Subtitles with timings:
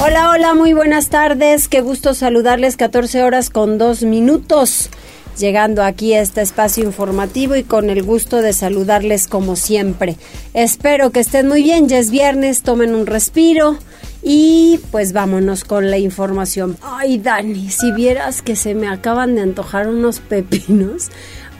[0.00, 1.68] Hola, hola, muy buenas tardes.
[1.68, 2.76] Qué gusto saludarles.
[2.76, 4.90] 14 horas con dos minutos.
[5.38, 10.16] Llegando aquí a este espacio informativo y con el gusto de saludarles como siempre.
[10.54, 11.88] Espero que estén muy bien.
[11.88, 13.76] Ya es viernes, tomen un respiro
[14.22, 16.76] y pues vámonos con la información.
[16.82, 21.08] Ay, Dani, si vieras que se me acaban de antojar unos pepinos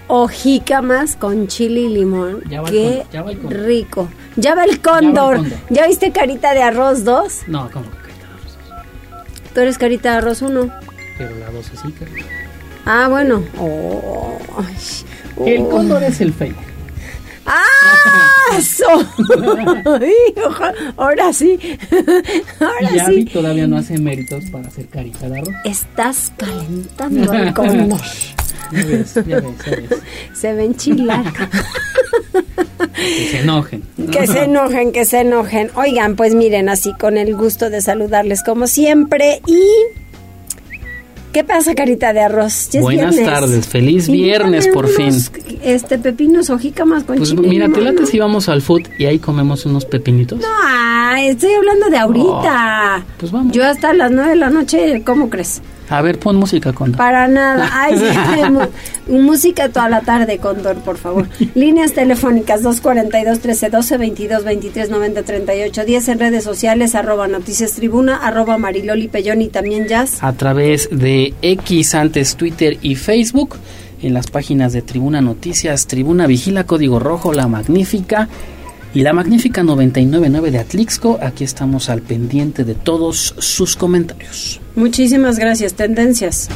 [0.09, 2.43] o jícamas con chile y limón.
[2.51, 3.61] Ya va el Qué con- ya va el cóndor.
[3.65, 4.09] rico.
[4.37, 5.37] Ya va el cóndor.
[5.37, 5.59] cóndor.
[5.71, 7.43] ¿Ya viste carita de arroz 2?
[7.49, 7.85] No, ¿cómo
[9.59, 10.71] Tú eres carita de arroz 1.
[11.19, 12.07] Pero la que...
[12.87, 13.43] Ah, bueno.
[13.59, 14.39] Oh,
[15.45, 15.69] El oh.
[15.69, 16.55] cóndor es el fake.
[17.49, 18.31] ¡Ah!
[20.97, 21.59] Ahora sí.
[22.61, 23.25] Ahora Y sí.
[23.27, 25.55] todavía no hace méritos para hacer carita de arroz.
[25.65, 28.01] Estás calentando al cóndor.
[28.71, 29.89] Ya ves, ya ves, ya ves.
[30.35, 31.25] Se ven chilar.
[32.95, 33.83] Que se enojen.
[34.13, 35.71] Que se enojen, que se enojen.
[35.75, 39.41] Oigan, pues miren, así con el gusto de saludarles como siempre.
[39.47, 39.59] Y.
[41.33, 42.71] ¿Qué pasa, carita de arroz?
[42.71, 43.35] Ya es Buenas viernes.
[43.41, 45.31] tardes, feliz viernes, por unos,
[45.63, 48.07] Este, pepinos o jícamas con Pues chile mira, te late ¿no?
[48.07, 50.41] si vamos al food y ahí comemos unos pepinitos.
[50.45, 53.05] Ah, estoy hablando de ahorita.
[53.19, 53.53] pues vamos.
[53.53, 55.61] Yo hasta las nueve de la noche, ¿cómo crees?
[55.91, 56.99] A ver, pon música, Cóndor.
[56.99, 57.71] Para nada.
[57.73, 61.29] Ay, sí, música toda la tarde, Condor, por favor.
[61.55, 68.17] Líneas telefónicas 242 1312 22 23 90 38 10 en redes sociales, arroba noticias tribuna,
[68.17, 70.23] arroba mariloli pellón y también jazz.
[70.23, 73.57] a través de X antes Twitter y Facebook
[74.03, 78.29] en las páginas de Tribuna Noticias, Tribuna Vigila, Código Rojo, La Magnífica
[78.95, 81.19] y La Magnífica 999 de Atlixco.
[81.23, 84.61] Aquí estamos al pendiente de todos sus comentarios.
[84.75, 86.49] Muchísimas gracias, tendencias.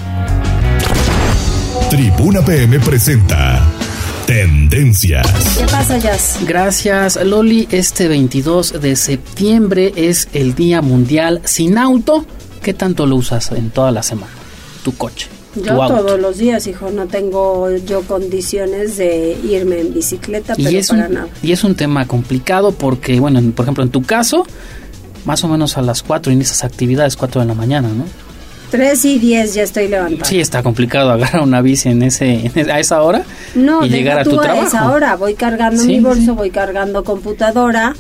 [1.91, 3.62] Tribuna PM presenta
[4.26, 5.59] Tendencias.
[5.59, 6.38] ¿Qué pasa, Jazz?
[6.47, 12.25] Gracias Loli, este 22 de septiembre es el Día Mundial sin auto.
[12.62, 14.32] ¿Qué tanto lo usas en toda la semana?
[14.84, 15.41] Tu coche.
[15.55, 20.77] Yo todos los días, hijo, no tengo yo condiciones de irme en bicicleta, pero Y
[20.77, 21.27] es, para un, nada.
[21.43, 24.47] y es un tema complicado porque, bueno, en- por ejemplo, en tu caso,
[25.27, 28.05] más o menos a las 4 inicias actividades, 4 de la mañana, ¿no?
[28.71, 30.25] 3 y 10 ya estoy levantada.
[30.25, 33.23] Sí, está complicado agarrar una bici en ese, en ese- a esa hora
[33.55, 34.67] No, y llegar a tu a trabajo.
[34.67, 35.17] esa hora.
[35.17, 36.31] Voy cargando Sí, mi bolso, sí.
[36.31, 37.95] voy cargando computadora.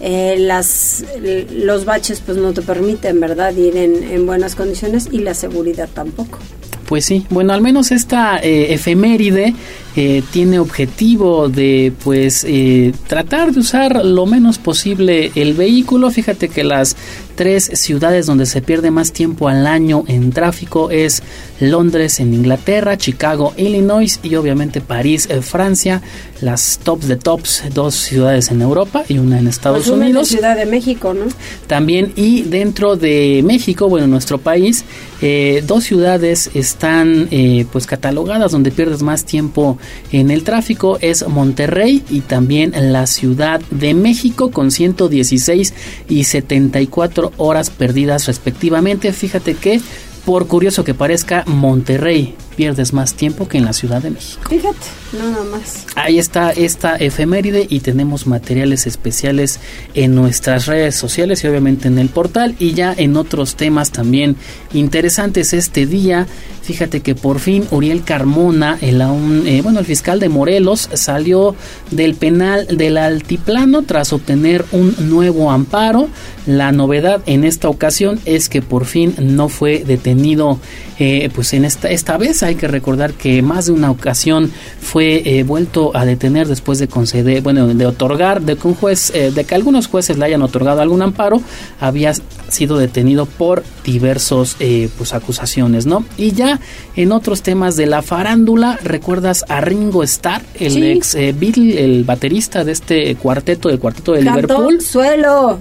[0.00, 1.04] eh, las
[1.52, 3.54] Los baches pues no te permiten, ¿verdad?
[3.56, 6.38] Ir en, en buenas condiciones y la seguridad tampoco.
[6.86, 9.54] Pues sí, bueno, al menos esta eh, efeméride
[9.96, 16.10] eh, tiene objetivo de pues eh, tratar de usar lo menos posible el vehículo.
[16.10, 16.96] Fíjate que las
[17.34, 21.22] tres ciudades donde se pierde más tiempo al año en tráfico es
[21.60, 26.02] Londres en Inglaterra, Chicago, Illinois y obviamente París, eh, Francia.
[26.40, 30.28] Las tops de tops, dos ciudades en Europa y una en Estados Pues la Unidos.
[30.28, 31.24] Ciudad de México, ¿no?
[31.66, 34.84] También y dentro de México, bueno, nuestro país,
[35.22, 39.78] eh, dos ciudades están eh, pues catalogadas donde pierdes más tiempo
[40.12, 45.74] en el tráfico, es Monterrey y también la Ciudad de México con 116
[46.08, 49.12] y 74 horas perdidas respectivamente.
[49.12, 49.80] Fíjate que,
[50.24, 54.42] por curioso que parezca, Monterrey pierdes más tiempo que en la Ciudad de México.
[54.48, 55.86] Fíjate, nada más.
[55.94, 59.60] Ahí está esta efeméride y tenemos materiales especiales
[59.94, 64.36] en nuestras redes sociales y obviamente en el portal y ya en otros temas también
[64.72, 66.26] interesantes este día.
[66.62, 71.54] Fíjate que por fin Uriel Carmona, el, aún, eh, bueno, el fiscal de Morelos, salió
[71.90, 76.08] del penal del altiplano tras obtener un nuevo amparo.
[76.46, 80.58] La novedad en esta ocasión es que por fin no fue detenido,
[80.98, 84.50] eh, pues en esta, esta vez hay que recordar que más de una ocasión
[84.80, 89.10] fue eh, vuelto a detener después de conceder, bueno, de otorgar, de que un juez,
[89.14, 91.40] eh, de que algunos jueces le hayan otorgado algún amparo,
[91.80, 92.12] había
[92.48, 96.04] sido detenido por diversos eh, pues acusaciones, ¿no?
[96.16, 96.60] Y ya
[96.96, 100.84] en otros temas de la farándula, ¿recuerdas a Ringo Starr, el Sí.
[100.84, 104.80] ex eh, Beatle, el baterista de este cuarteto, del cuarteto de Cantó Liverpool?
[104.80, 105.60] suelo.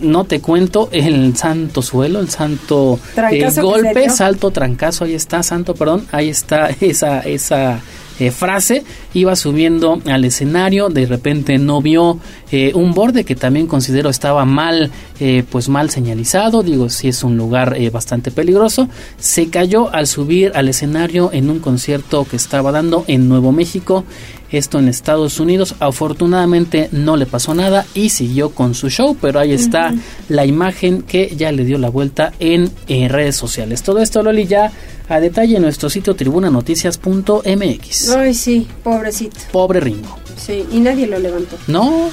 [0.00, 2.98] No te cuento el santo suelo, el santo
[3.30, 7.80] eh, golpe, salto, trancazo, ahí está, santo, perdón, ahí está esa, esa
[8.18, 8.82] eh, frase,
[9.12, 12.18] iba subiendo al escenario, de repente no vio
[12.50, 14.90] eh, un borde que también considero estaba mal,
[15.20, 18.88] eh, pues mal señalizado, digo, si es un lugar bastante peligroso,
[19.18, 24.04] se cayó al subir al escenario en un concierto que estaba dando en Nuevo México,
[24.50, 25.74] esto en Estados Unidos.
[25.80, 29.94] Afortunadamente no le pasó nada y siguió con su show, pero ahí está
[30.28, 33.82] la imagen que ya le dio la vuelta en, redes sociales.
[33.82, 34.72] Todo esto, Loli, ya
[35.08, 38.10] a detalle en nuestro sitio tribunanoticias.mx.
[38.10, 39.36] Ay, sí, pobrecito.
[39.52, 40.18] Pobre Ringo.
[40.36, 41.56] Sí, y nadie lo levantó.
[41.66, 42.10] No,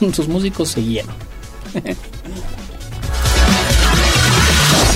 [0.12, 1.06] sus músicos seguían.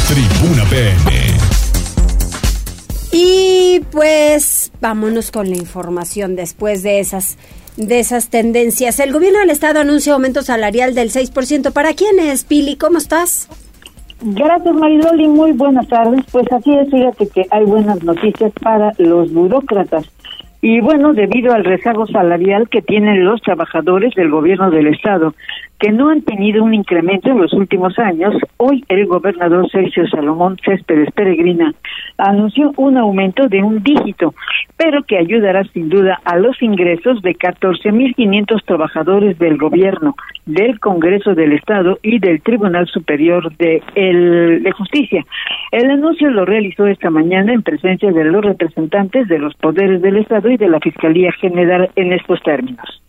[0.08, 1.24] Tribuna PM.
[3.16, 7.38] Y pues vámonos con la información después de esas
[7.76, 8.99] de esas tendencias.
[8.99, 11.72] El gobierno del estado anuncia aumento salarial del 6%.
[11.72, 12.76] ¿Para quién es, Pili?
[12.76, 13.49] ¿Cómo estás?
[14.20, 15.28] Gracias, Maridoli.
[15.28, 16.25] Muy buenas tardes.
[16.32, 20.11] Pues así es, fíjate que hay buenas noticias para los burócratas.
[20.61, 25.34] Y bueno, debido al rezago salarial que tienen los trabajadores del gobierno del estado,
[25.84, 30.56] que no han tenido un incremento en los últimos años, hoy el gobernador Sergio Salomón
[30.64, 31.75] Céspedes Peregrina
[32.16, 34.32] anunció un aumento de un dígito,
[34.78, 40.14] pero que ayudará sin duda a los ingresos de 14.500 trabajadores del gobierno,
[40.46, 45.22] del Congreso del Estado y del Tribunal Superior de, de Justicia.
[45.70, 50.16] El anuncio lo realizó esta mañana en presencia de los representantes de los poderes del
[50.16, 53.03] Estado y de la Fiscalía General en estos términos.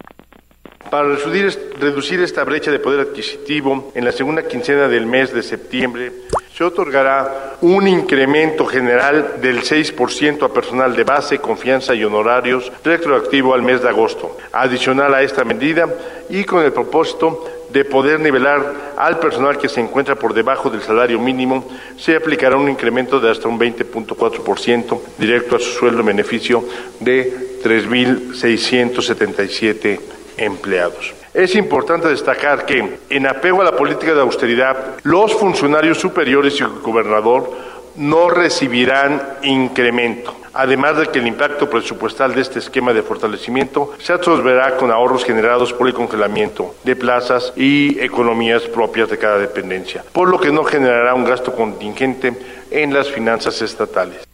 [0.95, 6.13] Para reducir, esta brecha de poder adquisitivo, en la segunda quincena del mes de septiembre
[6.56, 13.53] se otorgará un incremento general del 6% a personal de base, confianza y honorarios retroactivo
[13.53, 14.38] al mes de agosto.
[14.53, 15.94] Adicional a esta medida
[16.30, 20.81] y con el propósito de poder nivelar al personal que se encuentra por debajo del
[20.81, 26.06] salario mínimo, se aplicará un incremento de hasta un 20.4% directo a su sueldo en
[26.06, 26.63] beneficio
[27.01, 31.14] de 3.677 empleados.
[31.34, 36.64] Es importante destacar que, en apego a la política de austeridad, los funcionarios superiores y
[36.64, 37.52] el gobernador
[37.98, 44.14] no recibirán incremento, además de que el impacto presupuestal de este esquema de fortalecimiento se
[44.14, 50.04] absorberá con ahorros generados por el congelamiento de plazas y economías propias de cada dependencia,
[50.12, 52.34] por lo que no generará un gasto contingente
[52.72, 54.26] en las finanzas estatales.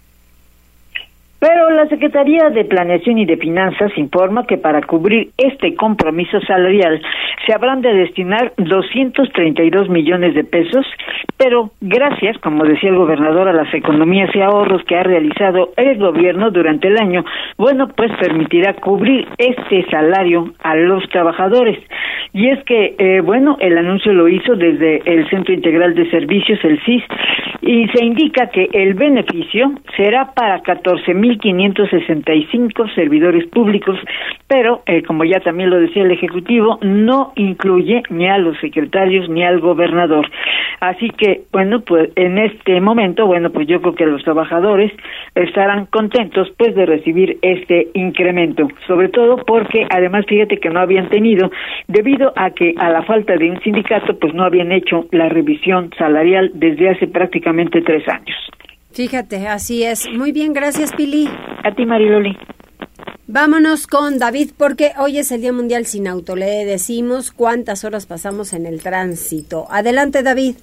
[1.42, 7.02] Pero la Secretaría de Planeación y de Finanzas informa que para cubrir este compromiso salarial
[7.48, 10.86] se habrán de destinar 232 millones de pesos,
[11.38, 15.98] pero gracias, como decía el gobernador, a las economías y ahorros que ha realizado el
[15.98, 17.26] gobierno durante el año,
[17.58, 21.80] bueno, pues permitirá cubrir este salario a los trabajadores.
[22.34, 26.60] Y es que, eh, bueno, el anuncio lo hizo desde el Centro Integral de Servicios,
[26.64, 27.04] el CIS,
[27.62, 33.98] y se indica que el beneficio será para 14 mil 1.565 servidores públicos,
[34.48, 39.30] pero eh, como ya también lo decía el Ejecutivo, no incluye ni a los secretarios
[39.30, 40.30] ni al gobernador.
[40.80, 44.92] Así que, bueno, pues en este momento, bueno, pues yo creo que los trabajadores
[45.36, 51.10] estarán contentos pues de recibir este incremento, sobre todo porque además fíjate que no habían
[51.10, 51.52] tenido,
[51.88, 55.92] debido a que a la falta de un sindicato, pues no habían hecho la revisión
[55.98, 58.51] salarial desde hace prácticamente tres años.
[58.94, 60.08] Fíjate, así es.
[60.12, 61.28] Muy bien, gracias, Pili.
[61.64, 62.38] A ti, Mariloli.
[63.28, 66.36] Vámonos con David porque hoy es el Día Mundial sin Auto.
[66.36, 69.68] Le decimos cuántas horas pasamos en el tránsito.
[69.70, 70.56] Adelante, David.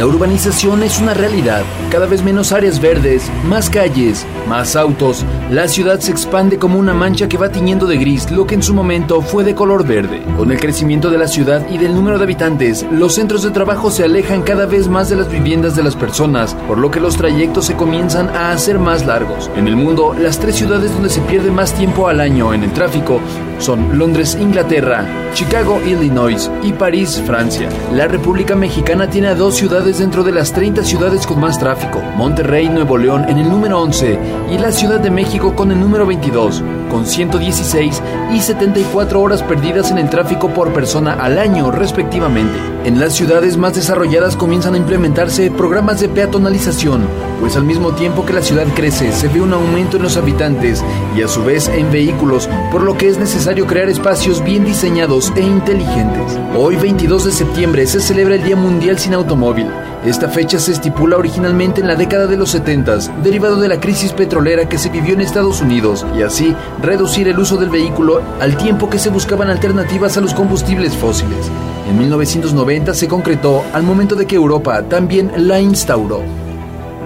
[0.00, 1.62] La urbanización es una realidad.
[1.90, 5.26] Cada vez menos áreas verdes, más calles, más autos.
[5.50, 8.62] La ciudad se expande como una mancha que va tiñendo de gris lo que en
[8.62, 10.22] su momento fue de color verde.
[10.38, 13.90] Con el crecimiento de la ciudad y del número de habitantes, los centros de trabajo
[13.90, 17.18] se alejan cada vez más de las viviendas de las personas, por lo que los
[17.18, 19.50] trayectos se comienzan a hacer más largos.
[19.54, 22.72] En el mundo, las tres ciudades donde se pierde más tiempo al año en el
[22.72, 23.20] tráfico
[23.58, 25.04] son Londres, Inglaterra,
[25.34, 27.68] Chicago, Illinois y París, Francia.
[27.92, 32.00] La República Mexicana tiene a dos ciudades dentro de las 30 ciudades con más tráfico.
[32.16, 34.18] Monterrey, Nuevo León en el número 11
[34.52, 38.02] y la Ciudad de México con el número 22, con 116
[38.34, 42.58] y 74 horas perdidas en el tráfico por persona al año respectivamente.
[42.84, 47.06] En las ciudades más desarrolladas comienzan a implementarse programas de peatonalización,
[47.40, 50.84] pues al mismo tiempo que la ciudad crece se ve un aumento en los habitantes
[51.16, 55.32] y a su vez en vehículos, por lo que es necesario crear espacios bien diseñados
[55.36, 56.38] e inteligentes.
[56.56, 59.68] Hoy 22 de septiembre se celebra el Día Mundial sin Automóvil.
[60.04, 64.12] Esta fecha se estipula originalmente en la década de los 70, derivado de la crisis
[64.12, 68.56] petrolera que se vivió en Estados Unidos, y así reducir el uso del vehículo al
[68.56, 71.50] tiempo que se buscaban alternativas a los combustibles fósiles.
[71.86, 76.22] En 1990 se concretó al momento de que Europa también la instauró.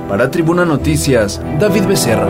[0.09, 2.29] Para Tribuna Noticias, David Becerra.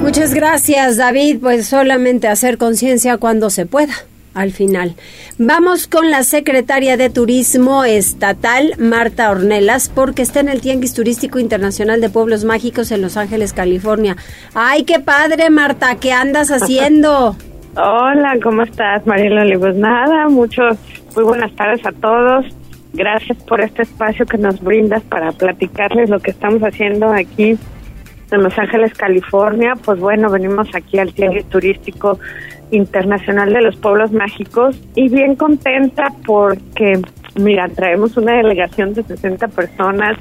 [0.00, 1.40] Muchas gracias, David.
[1.42, 3.92] Pues solamente hacer conciencia cuando se pueda
[4.38, 4.94] al final.
[5.38, 11.38] Vamos con la secretaria de Turismo Estatal, Marta Ornelas, porque está en el Tianguis Turístico
[11.38, 14.16] Internacional de Pueblos Mágicos en Los Ángeles, California.
[14.54, 15.96] ¡Ay, qué padre, Marta!
[15.96, 17.36] ¿Qué andas haciendo?
[17.76, 19.44] Hola, ¿cómo estás, Mariela?
[19.58, 20.76] Pues nada, muchos,
[21.14, 22.46] muy buenas tardes a todos.
[22.92, 27.58] Gracias por este espacio que nos brindas para platicarles lo que estamos haciendo aquí
[28.30, 29.74] en Los Ángeles, California.
[29.84, 32.18] Pues bueno, venimos aquí al Tianguis Turístico
[32.70, 37.00] Internacional de los Pueblos Mágicos y bien contenta porque,
[37.36, 40.16] mira, traemos una delegación de 60 personas,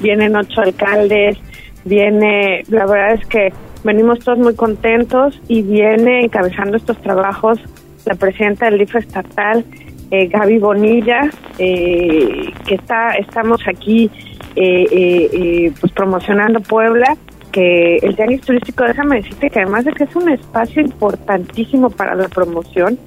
[0.00, 1.38] vienen ocho alcaldes,
[1.84, 3.52] viene, la verdad es que
[3.84, 7.60] venimos todos muy contentos y viene encabezando estos trabajos
[8.06, 9.64] la presidenta del DIF estatal,
[10.10, 14.10] eh, Gaby Bonilla, eh, que está, estamos aquí
[14.56, 17.16] eh, eh, pues promocionando Puebla
[17.54, 22.16] que el Tianguis Turístico, déjame decirte que además de que es un espacio importantísimo para
[22.16, 22.98] la promoción,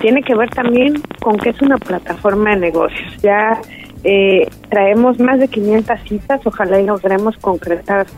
[0.00, 3.22] tiene que ver también con que es una plataforma de negocios.
[3.22, 3.60] Ya
[4.02, 8.08] eh, traemos más de 500 citas, ojalá y logremos concretar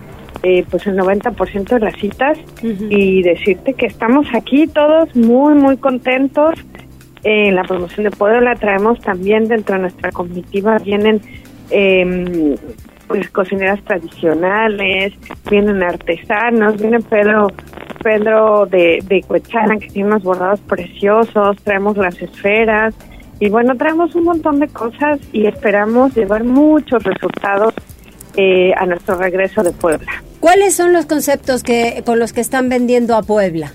[0.43, 5.77] eh, pues el 90% de las citas y decirte que estamos aquí todos muy, muy
[5.77, 6.55] contentos.
[7.25, 11.21] en la promoción de Puebla traemos también dentro de nuestra comitiva, vienen
[11.71, 12.57] eh,
[13.09, 15.15] pues cocineras tradicionales,
[15.51, 17.49] vienen artesanos, viene Pedro
[18.03, 22.95] Pedro de, de Cuechana que tiene unos bordados preciosos, traemos las esferas
[23.41, 27.75] y bueno, traemos un montón de cosas y esperamos llevar muchos resultados
[28.37, 30.13] eh, a nuestro regreso de Puebla.
[30.41, 33.73] ¿Cuáles son los conceptos que con los que están vendiendo a Puebla?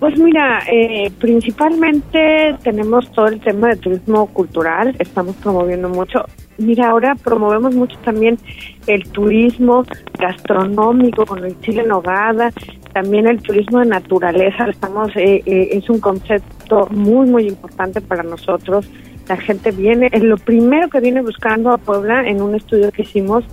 [0.00, 6.24] Pues mira, eh, principalmente tenemos todo el tema de turismo cultural, estamos promoviendo mucho.
[6.58, 8.38] Mira, ahora promovemos mucho también
[8.86, 9.84] el turismo
[10.18, 12.52] gastronómico con el chile nogada,
[12.92, 14.68] también el turismo de naturaleza.
[14.68, 18.88] Estamos, eh, eh, es un concepto muy muy importante para nosotros.
[19.28, 23.02] La gente viene, es lo primero que viene buscando a Puebla en un estudio que
[23.02, 23.44] hicimos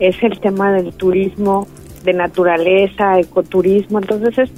[0.00, 1.68] es el tema del turismo
[2.04, 3.98] de naturaleza, ecoturismo.
[3.98, 4.50] Entonces es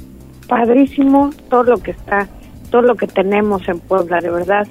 [0.47, 2.29] padrísimo todo lo que está,
[2.71, 4.67] todo lo que tenemos en Puebla, de verdad.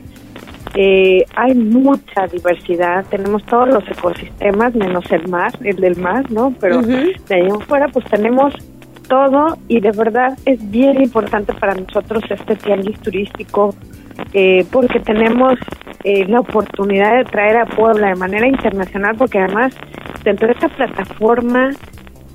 [0.75, 6.53] Eh, hay mucha diversidad, tenemos todos los ecosistemas, menos el mar, el del mar, ¿no?
[6.59, 8.53] Pero de ahí en fuera, pues tenemos
[9.07, 13.75] todo y de verdad es bien importante para nosotros este tianguis turístico
[14.31, 15.55] eh, porque tenemos
[16.05, 19.75] eh, la oportunidad de traer a Puebla de manera internacional porque además
[20.23, 21.71] dentro de esta plataforma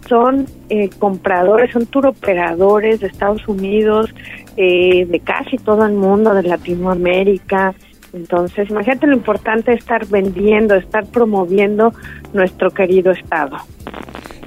[0.06, 4.14] son eh, compradores, son turoperadores de Estados Unidos,
[4.56, 7.75] eh, de casi todo el mundo, de Latinoamérica,
[8.16, 11.92] entonces, imagínate lo importante estar vendiendo, estar promoviendo
[12.32, 13.58] nuestro querido estado.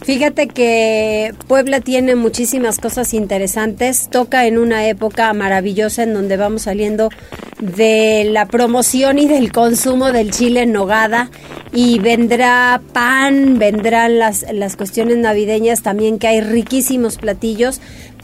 [0.01, 6.63] Fíjate que Puebla tiene muchísimas cosas interesantes, toca en una época maravillosa en donde vamos
[6.63, 7.09] saliendo
[7.59, 11.29] de la promoción y del consumo del chile en nogada
[11.71, 17.79] y vendrá pan, vendrán las, las cuestiones navideñas también que hay riquísimos platillos,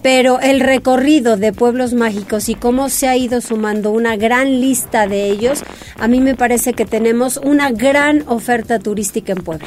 [0.06, 5.08] pero el recorrido de pueblos mágicos y cómo se ha ido sumando una gran lista
[5.08, 5.64] de ellos,
[6.00, 9.66] a mí me parece que tenemos una gran oferta turística en Puebla.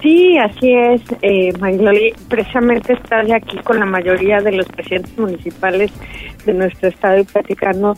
[0.00, 2.14] Sí, así es, eh, Mariloli.
[2.30, 5.92] Precisamente estoy aquí con la mayoría de los presidentes municipales
[6.46, 7.94] de nuestro estado y platicando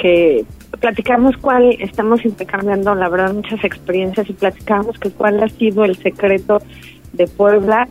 [0.00, 0.44] que
[0.80, 5.94] platicamos cuál estamos intercambiando, la verdad, muchas experiencias y platicamos que cuál ha sido el
[5.98, 6.60] secreto
[7.12, 7.86] de Puebla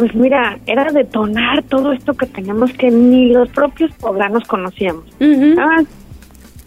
[0.00, 5.04] pues mira, era detonar todo esto que teníamos que ni los propios poblanos conocíamos.
[5.58, 5.82] ah,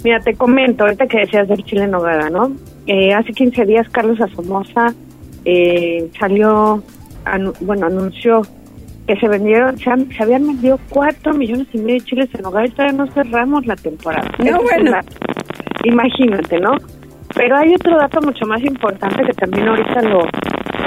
[0.04, 2.52] mira, te comento, ahorita que decías del chile nogada, ¿no?
[2.86, 4.94] Eh, hace 15 días Carlos Asomosa
[5.46, 6.84] eh, salió,
[7.62, 8.44] bueno, anunció
[9.08, 12.70] que se vendieron, se, habían vendido 4 millones y medio de chiles en nogada y
[12.70, 14.30] todavía no cerramos la temporada.
[14.38, 14.92] No, bueno.
[15.86, 16.78] imagínate, ¿no?
[17.34, 20.20] Pero hay otro dato mucho más importante que también ahorita lo,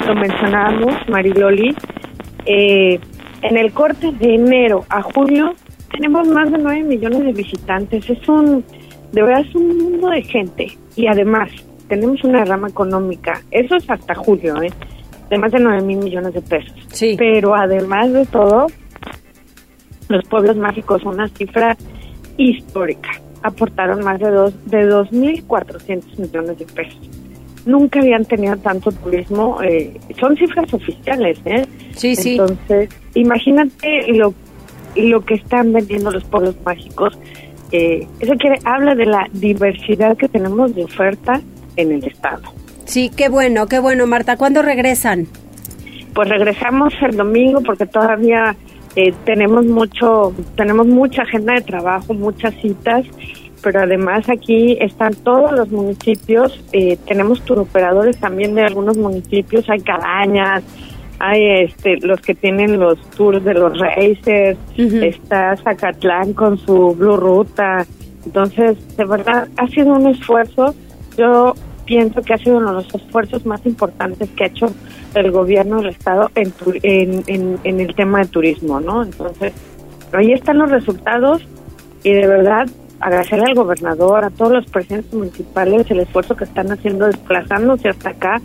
[0.07, 1.75] lo mencionábamos, Mariloli,
[2.47, 2.99] eh,
[3.41, 5.53] en el corte de enero a julio
[5.91, 8.09] tenemos más de 9 millones de visitantes.
[8.09, 8.63] Es un,
[9.11, 10.77] de verdad es un mundo de gente.
[10.95, 11.49] Y además,
[11.87, 13.41] tenemos una rama económica.
[13.51, 14.71] Eso es hasta julio, ¿eh?
[15.29, 16.73] De más de 9 mil millones de pesos.
[16.91, 17.15] Sí.
[17.17, 18.67] Pero además de todo,
[20.07, 21.75] los pueblos mágicos son una cifra
[22.37, 23.09] histórica.
[23.43, 27.16] Aportaron más de dos de 2.400 millones de pesos
[27.67, 29.61] nunca habían tenido tanto turismo.
[29.61, 31.65] Eh, son cifras oficiales, ¿eh?
[31.95, 32.31] Sí, sí.
[32.31, 34.33] Entonces, imagínate lo,
[34.95, 37.17] lo que están vendiendo los pueblos mágicos.
[37.71, 41.41] eh, eso quiere habla de la diversidad que tenemos de oferta
[41.75, 42.43] en el estado.
[42.85, 44.37] Sí, qué bueno, qué bueno, Marta.
[44.37, 45.27] ¿Cuándo regresan?
[46.13, 48.55] Pues regresamos el domingo porque todavía
[48.95, 53.05] eh, tenemos mucho, tenemos mucha agenda de trabajo, muchas citas,
[53.61, 56.63] pero además aquí están todos los municipios.
[56.71, 60.63] Eh, tenemos turoperadores también de algunos municipios, hay cabañas,
[61.19, 67.17] hay este, los que tienen los tours de los racers, está Zacatlán con su Blue
[67.17, 67.85] Ruta.
[68.25, 70.75] Entonces, de verdad, ha sido un esfuerzo.
[71.17, 71.53] Yo
[71.85, 74.67] pienso que ha sido uno de los esfuerzos más importantes que ha hecho
[75.15, 79.03] el gobierno del Estado en, en, en, el tema de turismo, ¿no?
[79.03, 79.53] Entonces,
[80.11, 81.41] ahí están los resultados
[82.03, 82.67] y de verdad
[82.99, 88.09] agradecerle al gobernador, a todos los presidentes municipales el esfuerzo que están haciendo desplazándose hasta
[88.09, 88.41] acá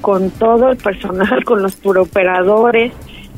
[0.00, 2.92] con todo el personal, con los turoperadores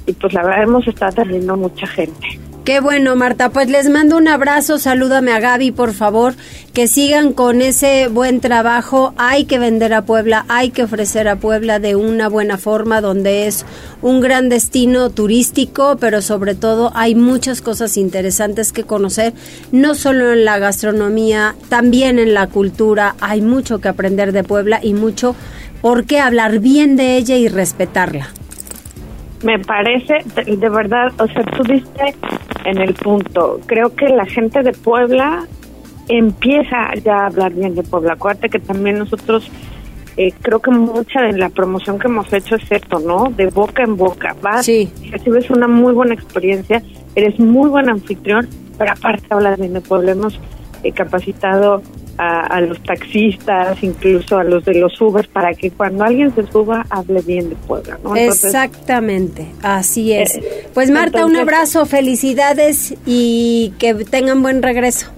[0.07, 2.39] y pues la verdad hemos estado atendiendo mucha gente.
[2.65, 3.49] Qué bueno, Marta.
[3.49, 4.79] Pues les mando un abrazo.
[4.79, 6.35] Salúdame a Gaby, por favor.
[6.75, 9.15] Que sigan con ese buen trabajo.
[9.17, 13.47] Hay que vender a Puebla, hay que ofrecer a Puebla de una buena forma, donde
[13.47, 13.65] es
[14.03, 19.33] un gran destino turístico, pero sobre todo hay muchas cosas interesantes que conocer,
[19.73, 23.17] no solo en la gastronomía, también en la cultura.
[23.21, 25.35] Hay mucho que aprender de Puebla y mucho
[25.81, 28.29] por qué hablar bien de ella y respetarla.
[29.43, 32.15] Me parece, de, verdad, o sea, tú diste
[32.65, 33.59] en el punto.
[33.67, 35.47] Creo que la gente de Puebla
[36.09, 38.15] empieza ya a hablar bien de Puebla.
[38.15, 39.51] Acuérdate que también nosotros,
[40.17, 43.31] eh, creo que mucha de la promoción que hemos hecho es esto, ¿no?
[43.35, 44.37] De boca en boca.
[44.43, 44.93] Vas, sí.
[45.11, 46.83] recibes una muy buena experiencia,
[47.15, 50.13] eres muy buen anfitrión, pero aparte hablas bien de Puebla.
[50.13, 50.39] Hemos
[50.83, 51.83] eh, capacitado
[52.19, 56.85] a, los taxistas, incluso a los de los Uber, para que cuando alguien se suba
[56.91, 57.99] hable bien de Puebla.
[58.05, 58.15] ¿no?
[58.15, 60.37] Exactamente, así es.
[60.37, 65.11] Eh, pues Marta, un abrazo, felicidades y que tengan buen regreso.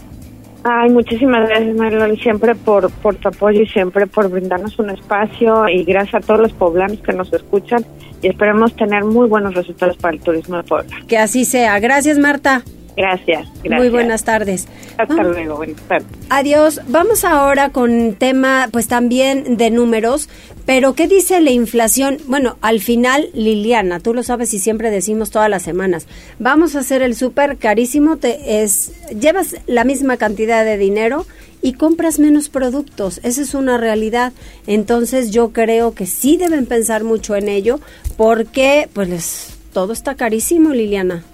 [0.65, 5.69] Ay, muchísimas gracias, Mariloli, siempre por, por tu apoyo y siempre por brindarnos un espacio
[5.69, 7.85] y gracias a todos los poblanos que nos escuchan
[8.23, 10.97] y esperemos tener muy buenos resultados para el turismo de Puebla.
[11.09, 11.81] Que así sea.
[11.81, 12.63] Gracias, Marta.
[12.97, 14.69] Gracias, Muy buenas tardes.
[14.99, 16.07] Hasta luego, buenas tardes.
[16.29, 16.81] Adiós.
[16.89, 20.29] Vamos ahora con tema, pues también de números,
[20.67, 22.19] pero ¿qué dice la inflación?
[22.27, 26.07] Bueno, al final, Liliana, tú lo sabes y siempre decimos todas las semanas,
[26.39, 31.25] vamos a hacer el súper carísimo, te es, llevas la misma cantidad de dinero
[31.63, 33.21] y compras menos productos.
[33.23, 34.33] Esa es una realidad.
[34.67, 37.81] Entonces yo creo que sí deben pensar mucho en ello
[38.19, 41.25] porque pues todo está carísimo, Liliana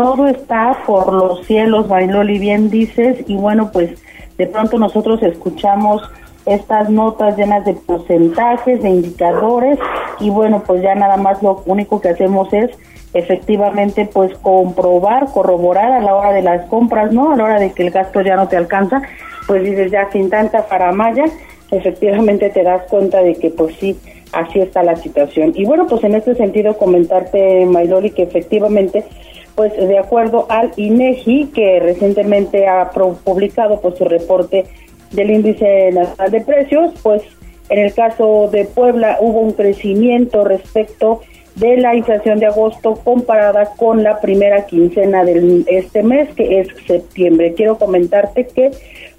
[0.00, 4.02] todo está por los cielos, Bailoli, bien dices, y bueno, pues
[4.38, 6.02] de pronto nosotros escuchamos
[6.46, 9.78] estas notas llenas de porcentajes, de indicadores,
[10.18, 12.70] y bueno, pues ya nada más lo único que hacemos es
[13.12, 17.32] efectivamente pues comprobar, corroborar a la hora de las compras, ¿no?
[17.32, 19.02] A la hora de que el gasto ya no te alcanza,
[19.46, 21.26] pues dices ya sin tanta faramaya,
[21.70, 23.98] efectivamente te das cuenta de que pues sí,
[24.32, 25.52] así está la situación.
[25.54, 29.04] Y bueno, pues en este sentido comentarte, Mailoli, que efectivamente
[29.54, 34.64] pues de acuerdo al INEGI que recientemente ha publicado pues su reporte
[35.12, 37.22] del índice nacional de precios, pues
[37.68, 41.20] en el caso de Puebla hubo un crecimiento respecto
[41.56, 46.68] de la inflación de agosto comparada con la primera quincena de este mes que es
[46.86, 47.54] septiembre.
[47.54, 48.70] Quiero comentarte que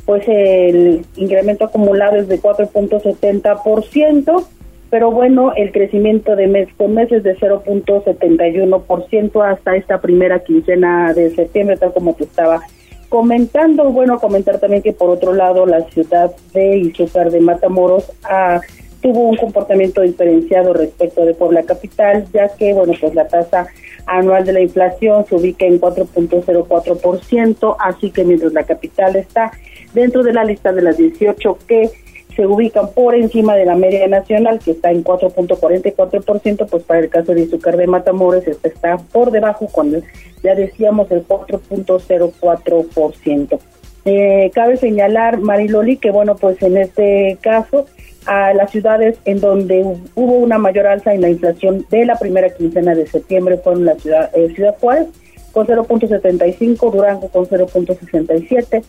[0.05, 4.45] pues el incremento acumulado es de 4.70%,
[4.91, 11.13] pero bueno, el crecimiento de mes con mes es de 0.71% hasta esta primera quincena
[11.13, 12.59] de septiembre, tal como te estaba
[13.07, 13.89] comentando.
[13.91, 18.59] Bueno, comentar también que por otro lado la ciudad de Izúcar de Matamoros ah,
[19.01, 23.67] tuvo un comportamiento diferenciado respecto de Puebla Capital, ya que, bueno, pues la tasa
[24.07, 29.53] anual de la inflación se ubica en 4.04%, así que mientras la capital está
[29.93, 31.89] dentro de la lista de las 18 que
[32.35, 37.09] se ubican por encima de la media nacional, que está en 4.44%, pues para el
[37.09, 40.01] caso de Izúcar de Matamoros está por debajo, cuando
[40.43, 43.59] ya decíamos el 4.04%.
[44.05, 47.85] Eh, cabe señalar, Mariloli, que bueno, pues en este caso,
[48.25, 49.83] a las ciudades en donde
[50.15, 53.95] hubo una mayor alza en la inflación de la primera quincena de septiembre fueron la
[53.95, 55.07] ciudad, eh, ciudad Juárez
[55.51, 58.83] con 0.75, Durango con 0.67,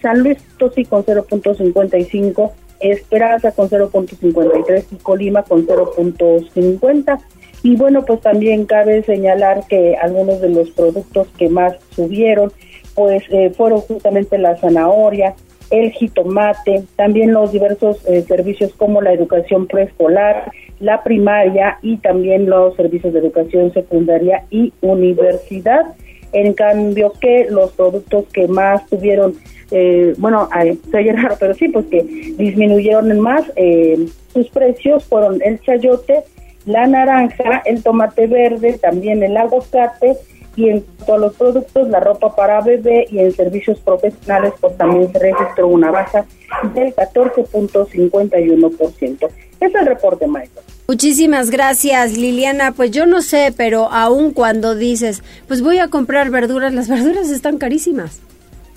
[0.00, 2.52] San Luis Potosí con 0.55,
[2.90, 7.18] Esperanza con 0.53 y Colima con 0.50.
[7.62, 12.52] Y bueno, pues también cabe señalar que algunos de los productos que más subieron,
[12.94, 15.34] pues eh, fueron justamente la zanahoria,
[15.70, 22.50] el jitomate, también los diversos eh, servicios como la educación preescolar, la primaria y también
[22.50, 25.94] los servicios de educación secundaria y universidad.
[26.32, 29.36] en cambio que los productos que más tuvieron,
[29.76, 30.48] eh, bueno,
[30.88, 32.00] se oye raro, pero sí, pues que
[32.38, 36.22] disminuyeron en más eh, sus precios fueron el chayote,
[36.64, 40.16] la naranja, el tomate verde, también el aguacate
[40.54, 45.12] y en todos los productos, la ropa para bebé y en servicios profesionales, pues también
[45.12, 46.24] se registró una baja
[46.72, 49.28] del 14.51%.
[49.60, 50.64] Es el reporte, Michael.
[50.86, 52.70] Muchísimas gracias, Liliana.
[52.70, 57.28] Pues yo no sé, pero aún cuando dices, pues voy a comprar verduras, las verduras
[57.30, 58.20] están carísimas.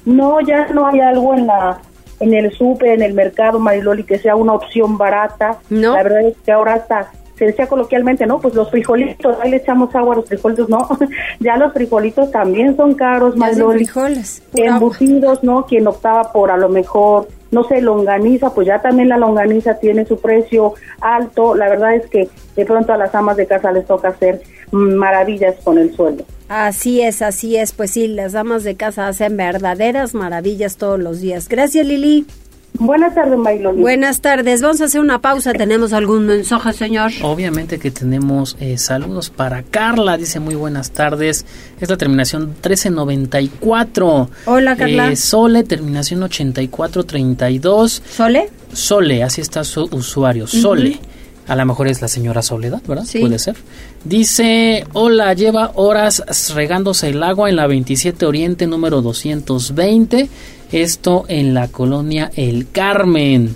[0.07, 1.79] No, ya no hay algo en la
[2.19, 5.59] en el súper, en el mercado, Mariloli, que sea una opción barata.
[5.69, 5.93] No.
[5.93, 8.39] La verdad es que ahora está se decía coloquialmente, ¿no?
[8.39, 10.87] Pues los frijolitos, ahí le echamos agua a los frijolitos, no,
[11.39, 14.41] ya los frijolitos también son caros, más frijoles.
[14.53, 15.65] Embutidos, ¿no?
[15.65, 20.05] Quien optaba por a lo mejor, no sé, longaniza, pues ya también la longaniza tiene
[20.05, 21.55] su precio alto.
[21.55, 25.55] La verdad es que de pronto a las amas de casa les toca hacer maravillas
[25.63, 26.25] con el sueldo.
[26.49, 31.19] Así es, así es, pues sí, las amas de casa hacen verdaderas maravillas todos los
[31.19, 31.49] días.
[31.49, 32.25] Gracias, Lili.
[32.73, 33.81] Buenas tardes, Maylon.
[33.81, 34.61] Buenas tardes.
[34.61, 35.51] Vamos a hacer una pausa.
[35.53, 37.11] ¿Tenemos algún mensaje, señor?
[37.23, 40.15] Obviamente que tenemos eh, saludos para Carla.
[40.17, 41.45] Dice muy buenas tardes.
[41.79, 44.29] Es la terminación 1394.
[44.45, 45.11] Hola, Carla.
[45.11, 48.03] Eh, Sole, terminación 8432.
[48.07, 48.49] ¿Sole?
[48.71, 50.45] Sole, así está su usuario.
[50.45, 50.99] Sole.
[51.47, 53.05] A lo mejor es la señora Soledad, ¿verdad?
[53.05, 53.19] Sí.
[53.19, 53.55] Puede ser.
[54.03, 60.29] Dice, hola, lleva horas regándose el agua en la 27 Oriente número 220
[60.71, 63.55] esto en la colonia El Carmen.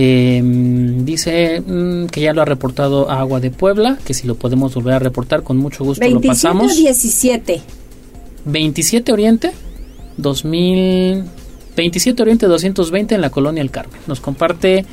[0.00, 4.72] Em, dice mm, que ya lo ha reportado Agua de Puebla, que si lo podemos
[4.74, 6.76] volver a reportar con mucho gusto lo pasamos.
[6.76, 7.60] 17.
[8.44, 9.52] 27 Oriente
[10.16, 11.24] 2000
[11.76, 14.00] 27 Oriente 220 en la colonia El Carmen.
[14.06, 14.84] Nos comparte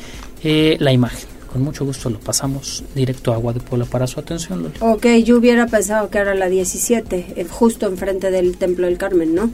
[0.44, 1.28] eh, la imagen.
[1.52, 4.62] Con mucho gusto lo pasamos directo a Agua de Puebla para su atención.
[4.62, 4.76] Loli.
[4.82, 9.34] Ok, yo hubiera pensado que era la 17, eh, justo enfrente del Templo del Carmen,
[9.34, 9.52] ¿no?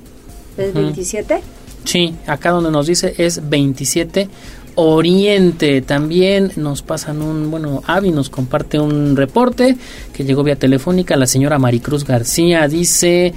[0.57, 1.41] ¿Es 27?
[1.83, 4.29] Sí, acá donde nos dice es 27
[4.75, 5.81] Oriente.
[5.81, 9.77] También nos pasan un, bueno, Avi nos comparte un reporte
[10.13, 11.15] que llegó vía telefónica.
[11.17, 13.33] La señora Maricruz García dice,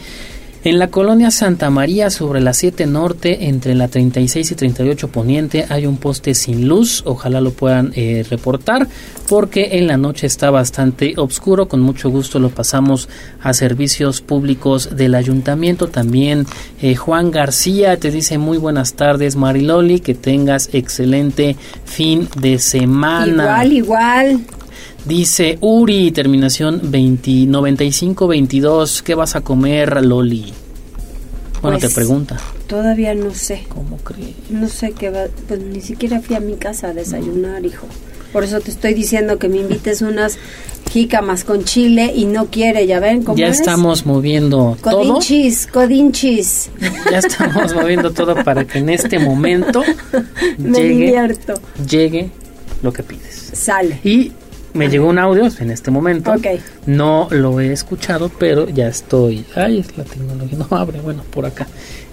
[0.64, 5.66] en la colonia Santa María, sobre la 7 Norte, entre la 36 y 38 Poniente,
[5.68, 7.02] hay un poste sin luz.
[7.04, 8.88] Ojalá lo puedan eh, reportar,
[9.28, 11.68] porque en la noche está bastante oscuro.
[11.68, 13.10] Con mucho gusto lo pasamos
[13.42, 15.88] a servicios públicos del ayuntamiento.
[15.88, 16.46] También
[16.80, 23.44] eh, Juan García te dice muy buenas tardes, Mariloli, que tengas excelente fin de semana.
[23.44, 24.40] Igual, igual.
[25.04, 29.02] Dice Uri, terminación 20, 9522.
[29.02, 30.52] ¿Qué vas a comer, Loli?
[31.60, 32.38] Bueno, Pues, te pregunta.
[32.66, 33.64] Todavía no sé.
[33.68, 34.34] ¿Cómo crees?
[34.50, 35.24] No sé qué va.
[35.46, 37.86] Pues ni siquiera fui a mi casa a desayunar, hijo.
[38.32, 40.38] Por eso te estoy diciendo que me invites unas
[40.90, 43.60] jícamas con chile y no quiere, ¿ya ven cómo Ya es?
[43.60, 44.98] estamos moviendo todo.
[45.02, 46.70] Codinchis, codinchis.
[47.10, 49.82] Ya estamos moviendo todo para que en este momento
[50.58, 51.54] Me llegue, divierto.
[51.88, 52.30] llegue
[52.82, 53.50] lo que pides.
[53.52, 54.00] Sale.
[54.02, 54.32] Y
[54.74, 56.32] me llegó un audio en este momento.
[56.32, 56.46] Ok.
[56.86, 59.44] No lo he escuchado, pero ya estoy.
[59.56, 60.58] Ay, es la tecnología.
[60.70, 61.66] No abre, bueno, por acá.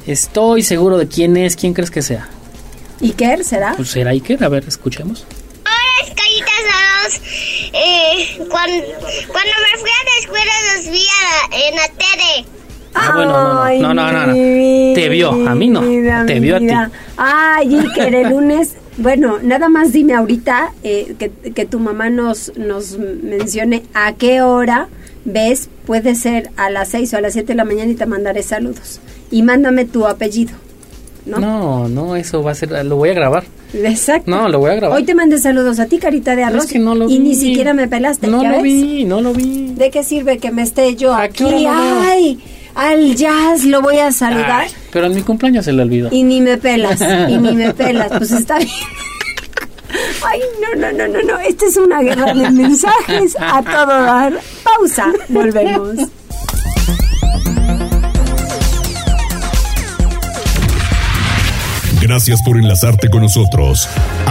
[0.08, 1.56] Estoy seguro de quién es.
[1.56, 2.28] ¿Quién crees que sea?
[3.02, 3.74] ¿Iker será?
[3.76, 4.43] Pues será Iker.
[4.43, 5.26] A ver, escuchemos.
[5.65, 7.21] Hola, a dos.
[7.74, 8.76] Eh, cuando,
[9.28, 12.45] cuando me fui a la escuela los vi a- en la tele.
[12.93, 14.34] Ah, bueno, no, no, no, no, no, no.
[14.34, 15.82] mi Te vio, a mí no.
[15.82, 16.65] vida, Te vio a ti.
[16.65, 16.91] vida.
[17.17, 18.76] Ay, Iker, el lunes.
[18.97, 24.41] Bueno, nada más dime ahorita eh, que, que tu mamá nos, nos mencione a qué
[24.41, 24.89] hora
[25.25, 28.06] ves, puede ser a las 6 o a las 7 de la mañana y te
[28.06, 28.99] mandaré saludos.
[29.30, 30.54] Y mándame tu apellido.
[31.25, 31.39] ¿No?
[31.39, 32.71] No, no, eso va a ser.
[32.86, 33.43] Lo voy a grabar.
[33.73, 34.30] Exacto.
[34.30, 34.97] No, lo voy a grabar.
[34.97, 36.65] Hoy te mandé saludos a ti, carita de arroz.
[36.65, 38.27] es que no lo y ni siquiera me pelaste.
[38.27, 38.63] No ¿ya lo ves?
[38.63, 39.73] vi, no lo vi.
[39.75, 41.65] ¿De qué sirve que me esté yo ¿A qué aquí?
[41.67, 42.39] Ay,
[42.75, 44.63] al jazz lo voy a saludar.
[44.63, 46.10] Ay, pero en mi cumpleaños se le olvidó.
[46.12, 48.69] Y ni me pelas, y ni me pelas, pues está bien.
[50.25, 51.39] Ay, no, no, no, no, no.
[51.39, 54.34] Esta es una guerra de mensajes a todo dar.
[54.63, 55.97] Pausa, volvemos.
[62.01, 63.88] Gracias por enlazarte con nosotros.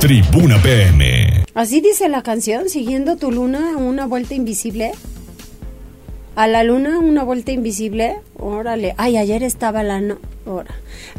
[0.00, 1.44] Tribuna PM.
[1.54, 4.92] Así dice la canción, siguiendo tu luna, una vuelta invisible.
[6.36, 8.94] A la luna una vuelta invisible, órale.
[8.98, 10.18] Ay, ayer estaba la no.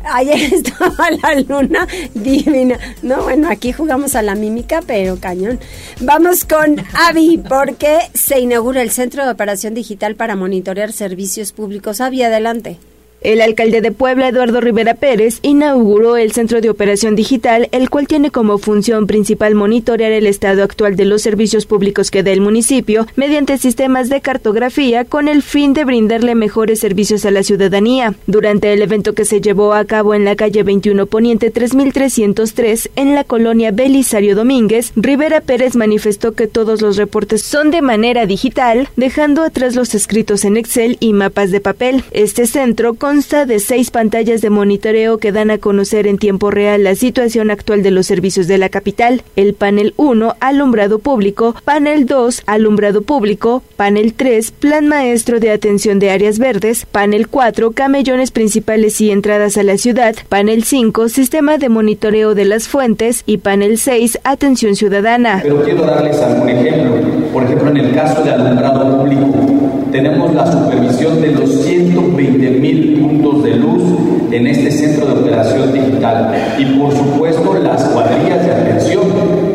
[0.04, 2.80] Ayer estaba la luna divina.
[3.02, 5.60] No, bueno, aquí jugamos a la mímica, pero cañón.
[6.02, 12.00] Vamos con Avi, porque se inaugura el Centro de Operación Digital para monitorear servicios públicos.
[12.00, 12.78] Avi, adelante.
[13.22, 18.08] El alcalde de Puebla, Eduardo Rivera Pérez, inauguró el Centro de Operación Digital, el cual
[18.08, 22.42] tiene como función principal monitorear el estado actual de los servicios públicos que da el
[22.42, 28.14] municipio mediante sistemas de cartografía con el fin de brindarle mejores servicios a la ciudadanía.
[28.28, 33.16] Durante el evento que se llevó a cabo en la calle 21 Poniente 3303 en
[33.16, 38.90] la colonia Belisario Domínguez, Rivera Pérez manifestó que todos los reportes son de manera digital,
[38.96, 42.04] dejando atrás los escritos en Excel y mapas de papel.
[42.12, 46.84] Este centro consta de seis pantallas de monitoreo que dan a conocer en tiempo real
[46.84, 49.22] la situación actual de los servicios de la capital.
[49.38, 56.00] El panel 1, alumbrado público, panel 2, alumbrado público, panel 3, plan maestro de atención
[56.00, 61.58] de áreas verdes, panel 4, camellones principales y entradas a la ciudad, panel 5, sistema
[61.58, 65.40] de monitoreo de las fuentes y panel 6, atención ciudadana.
[65.44, 66.98] Pero quiero darles algún ejemplo.
[67.32, 69.58] Por ejemplo, en el caso de alumbrado público,
[69.92, 72.97] tenemos la supervisión de los 120 mil
[74.32, 76.34] en este centro de operación digital.
[76.58, 79.04] Y por supuesto las cuadrillas de atención,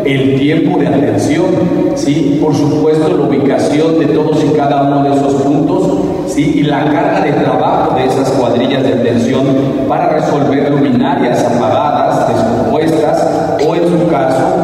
[0.04, 1.46] el tiempo de atención,
[1.94, 2.38] ¿sí?
[2.40, 6.60] por supuesto la ubicación de todos y cada uno de esos puntos ¿sí?
[6.60, 9.46] y la carga de trabajo de esas cuadrillas de atención
[9.88, 14.61] para resolver luminarias apagadas, descompuestas o en su caso.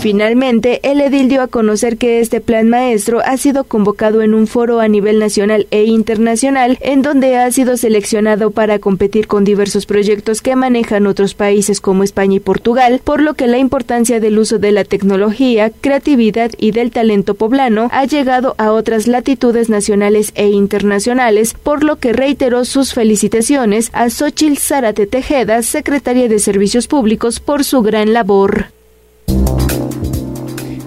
[0.00, 4.46] Finalmente, el edil dio a conocer que este plan maestro ha sido convocado en un
[4.46, 9.84] foro a nivel nacional e internacional en donde ha sido seleccionado para competir con diversos
[9.84, 14.38] proyectos que manejan otros países como España y Portugal, por lo que la importancia del
[14.38, 20.32] uso de la tecnología, creatividad y del talento poblano ha llegado a otras latitudes nacionales
[20.34, 26.86] e internacionales, por lo que reiteró sus felicitaciones a Xochil Zárate Tejeda, secretaria de Servicios
[26.86, 28.68] Públicos, por su gran labor.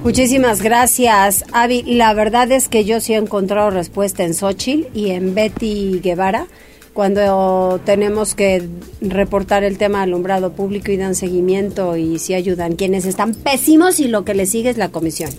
[0.04, 1.82] Muchísimas gracias, Avi.
[1.84, 6.48] La verdad es que yo sí he encontrado respuesta en Xochitl y en Betty Guevara
[6.92, 8.68] cuando tenemos que
[9.00, 14.10] reportar el tema alumbrado público y dan seguimiento y si ayudan quienes están pésimos y
[14.10, 15.30] lo que les sigue es la comisión.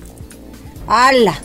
[0.88, 1.38] ¡Hala!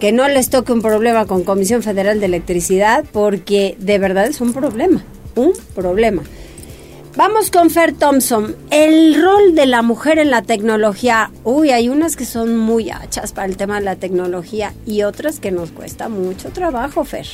[0.00, 4.40] Que no les toque un problema con Comisión Federal de Electricidad porque de verdad es
[4.40, 5.04] un problema,
[5.36, 6.24] un problema.
[7.18, 8.54] Vamos con Fer Thompson.
[8.70, 11.30] El rol de la mujer en la tecnología.
[11.42, 15.40] Uy, hay unas que son muy hachas para el tema de la tecnología y otras
[15.40, 17.26] que nos cuesta mucho trabajo, Fer.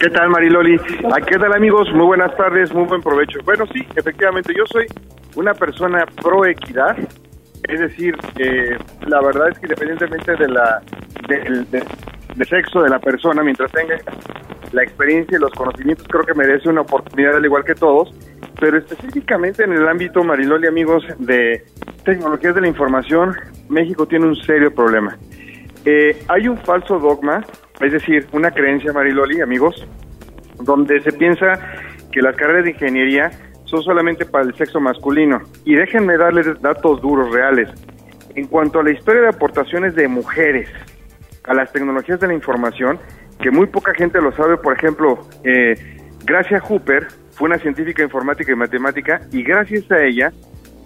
[0.00, 0.78] ¿Qué tal, Mariloli?
[1.26, 1.92] ¿Qué tal, amigos?
[1.92, 3.38] Muy buenas tardes, muy buen provecho.
[3.44, 4.86] Bueno, sí, efectivamente, yo soy
[5.36, 6.96] una persona pro equidad.
[7.64, 10.80] Es decir, eh, la verdad es que independientemente de la
[11.28, 11.66] del
[12.44, 13.96] sexo de la persona, mientras tenga
[14.72, 18.12] la experiencia y los conocimientos, creo que merece una oportunidad al igual que todos
[18.60, 21.64] pero específicamente en el ámbito, Mariloli, amigos, de
[22.04, 23.36] tecnologías de la información,
[23.68, 25.16] México tiene un serio problema.
[25.84, 27.44] Eh, hay un falso dogma,
[27.80, 29.86] es decir, una creencia, Mariloli, amigos,
[30.60, 31.54] donde se piensa
[32.10, 33.30] que las carreras de ingeniería
[33.64, 35.40] son solamente para el sexo masculino.
[35.64, 37.68] Y déjenme darles datos duros, reales.
[38.34, 40.68] En cuanto a la historia de aportaciones de mujeres
[41.48, 42.98] a las tecnologías de la información,
[43.40, 45.74] que muy poca gente lo sabe, por ejemplo, eh,
[46.24, 50.32] Gracia Hooper fue una científica informática y matemática y gracias a ella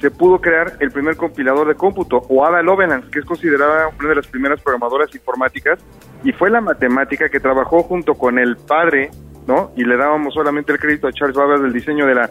[0.00, 4.08] se pudo crear el primer compilador de cómputo, o Ada Lovelace, que es considerada una
[4.08, 5.78] de las primeras programadoras informáticas,
[6.24, 9.10] y fue la matemática que trabajó junto con el padre,
[9.46, 9.70] ¿no?
[9.76, 12.28] Y le dábamos solamente el crédito a Charles Babbage del diseño de la,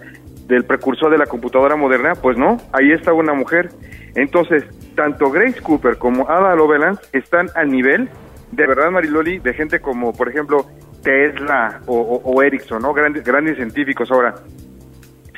[0.52, 3.70] del precursor de la computadora moderna, pues no, ahí estaba una mujer.
[4.16, 8.10] Entonces, tanto Grace Cooper como Ada Lovelace están al nivel,
[8.52, 10.66] de verdad, Mariloli, de gente como, por ejemplo,
[11.04, 12.94] Tesla o, Ericsson, ¿no?
[12.94, 14.12] Grandes, grandes científicos.
[14.12, 14.36] Ahora,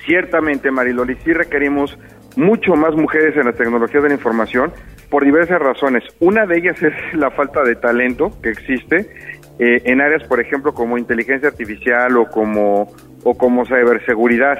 [0.03, 1.95] ciertamente, Mariloli, sí requerimos
[2.35, 4.73] mucho más mujeres en la tecnología de la información
[5.11, 6.03] por diversas razones.
[6.21, 9.07] Una de ellas es la falta de talento que existe
[9.59, 12.91] eh, en áreas, por ejemplo, como inteligencia artificial o como,
[13.23, 14.57] o como ciberseguridad.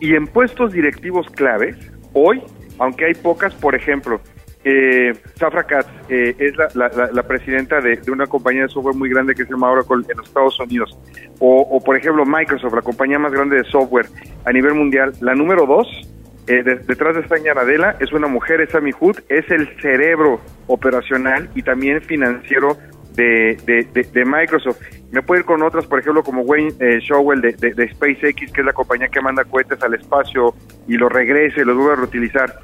[0.00, 1.76] Y en puestos directivos claves,
[2.12, 2.42] hoy,
[2.78, 4.20] aunque hay pocas, por ejemplo,
[4.68, 9.44] eh, Safra Katz eh, es la, presidenta de, una compañía de software muy grande que
[9.44, 10.98] se llama Oracle en los Estados Unidos.
[11.38, 14.06] O, por ejemplo, Microsoft, la compañía más grande de software
[14.44, 15.12] a nivel mundial.
[15.20, 15.86] La número dos,
[16.48, 21.48] eh, detrás de esta Nadella, es una mujer, es Amy Hood, es el cerebro operacional
[21.54, 22.76] y también financiero
[23.16, 24.80] de, de, Microsoft.
[25.10, 28.60] Me puedo ir con otras, por ejemplo, como Wayne eh, Showell de, de, SpaceX, que
[28.60, 30.54] es la compañía que manda cohetes al espacio
[30.86, 32.54] y los regresa y los vuelve a reutilizar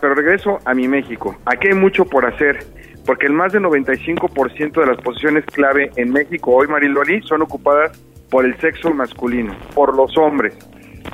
[0.00, 1.36] pero regreso a mi México.
[1.46, 2.64] Aquí hay mucho por hacer.
[3.06, 7.92] porque el más del 95% de las posiciones clave en México hoy, Mariloli, son ocupadas
[8.30, 10.56] por el sexo masculino, por los hombres.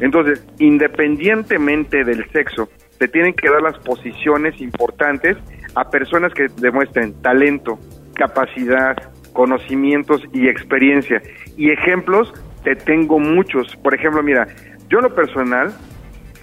[0.01, 2.69] Entonces, independientemente del sexo,
[2.99, 5.37] te tienen que dar las posiciones importantes
[5.75, 7.81] a personas que demuestren talento,
[8.21, 8.97] capacidad,
[9.33, 11.23] conocimientos y experiencia.
[11.57, 13.75] Y ejemplos, te tengo muchos.
[13.77, 14.47] Por ejemplo, mira,
[14.91, 15.73] yo en lo personal,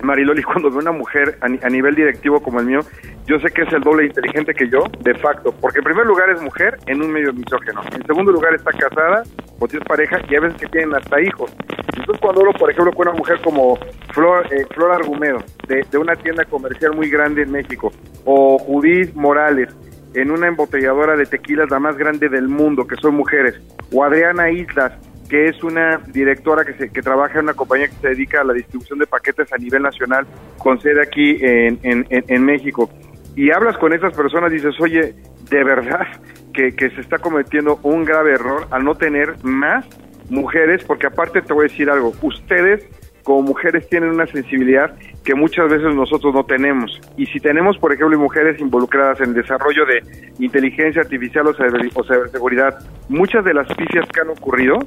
[0.01, 2.79] Mariloli, cuando veo una mujer a, nivel directivo como el mío,
[3.27, 6.31] yo sé que es el doble inteligente que yo, de facto, porque en primer lugar
[6.31, 9.21] es mujer en un medio misógeno, en segundo lugar está casada
[9.59, 11.53] o tienes pareja y a veces que tienen hasta hijos.
[11.95, 13.77] Entonces cuando hablo, por ejemplo, con una mujer como
[14.13, 17.91] Flor, eh, Flor Argumedo, de, de, una tienda comercial muy grande en México,
[18.23, 19.75] o Judith Morales,
[20.21, 23.55] en una embotelladora de tequilas la más grande del mundo, que son mujeres,
[23.91, 24.93] o Adriana Islas,
[25.29, 28.43] que es una directora que, se, que trabaja en una compañía que se dedica a
[28.43, 30.25] la distribución de paquetes a nivel nacional,
[30.57, 32.89] con sede aquí en, en, en México.
[33.35, 35.13] Y hablas con esas personas dices, oye,
[35.49, 36.07] de verdad
[36.53, 39.85] que, que se está cometiendo un grave error al no tener más
[40.29, 42.85] mujeres, porque aparte te voy a decir algo, ustedes
[43.27, 46.97] como mujeres tienen una sensibilidad que muchas veces nosotros no tenemos.
[47.17, 50.01] Y si tenemos, por ejemplo, mujeres involucradas en el desarrollo de
[50.39, 54.77] inteligencia artificial o, ciberseguridad, muchas de las pifias que han ocurrido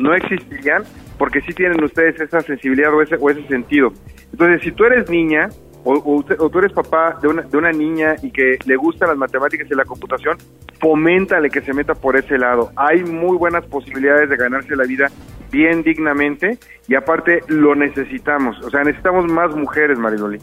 [0.00, 0.84] no existirían
[1.18, 3.92] porque sí tienen ustedes esa sensibilidad o ese, o ese sentido.
[4.30, 5.48] Entonces, si tú eres niña
[5.84, 9.66] o, tú eres papá de una, de una niña y que le gustan las matemáticas
[9.70, 10.36] y la computación,
[10.80, 12.70] foméntale que se meta por ese lado.
[12.76, 15.10] Hay muy buenas posibilidades de ganarse la vida
[15.50, 18.62] bien dignamente y aparte lo necesitamos.
[18.64, 20.38] O sea, necesitamos más mujeres, Mariloli.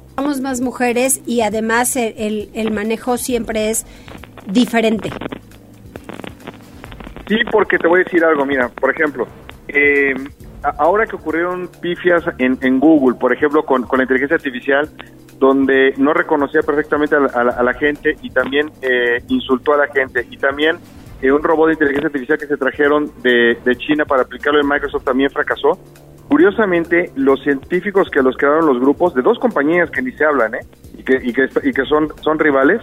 [0.00, 3.86] Necesitamos más mujeres y además el, el manejo siempre es
[4.46, 5.10] diferente.
[7.28, 9.26] Sí, porque te voy a decir algo, mira, por ejemplo,
[9.68, 10.12] eh,
[10.78, 14.88] ahora que ocurrieron pifias en, en Google, por ejemplo, con, con, la inteligencia artificial,
[15.38, 20.36] donde no reconocía perfectamente a la, gente y también eh, insultó a la gente, y
[20.36, 20.76] también
[21.20, 24.68] eh, un robot de inteligencia artificial que se trajeron de, de China para aplicarlo en
[24.68, 25.78] Microsoft también fracasó.
[26.28, 30.54] Curiosamente, los científicos que los crearon los grupos, de dos compañías que ni se hablan,
[30.54, 30.60] ¿eh?
[30.96, 32.80] y que, y que, y que son, son rivales,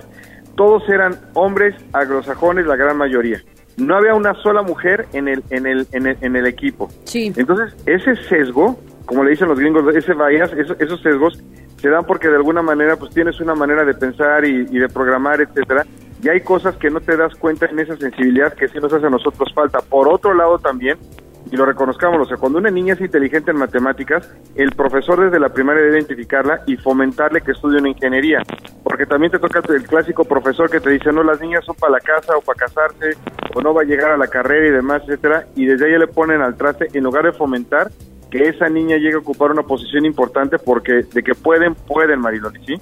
[0.56, 3.42] todos eran hombres anglosajones, la gran mayoría
[3.80, 6.90] no había una sola mujer en el, en el, en el, equipo.
[7.06, 7.32] Sí.
[7.36, 11.42] Entonces, ese sesgo, como le dicen los gringos, ese bias, esos, esos sesgos
[11.82, 14.90] se dan porque de alguna manera pues tienes una manera de pensar y, y, de
[14.90, 15.86] programar, etcétera,
[16.22, 19.06] y hay cosas que no te das cuenta en esa sensibilidad que sí nos hace
[19.06, 19.80] a nosotros falta.
[19.80, 20.98] Por otro lado también,
[21.52, 25.40] y lo reconozcamos, o sea, cuando una niña es inteligente en matemáticas, el profesor desde
[25.40, 28.40] la primaria debe identificarla y fomentarle que estudie una ingeniería,
[28.84, 31.94] porque también te toca el clásico profesor que te dice, no, las niñas son para
[31.94, 33.18] la casa o para casarse,
[33.56, 36.08] o no va a llegar a la carrera y demás, etcétera, y desde ahí le
[36.08, 37.90] ponen al traste, en lugar de fomentar
[38.30, 42.64] que esa niña llegue a ocupar una posición importante, porque de que pueden, pueden, Mariloli,
[42.66, 42.76] ¿sí?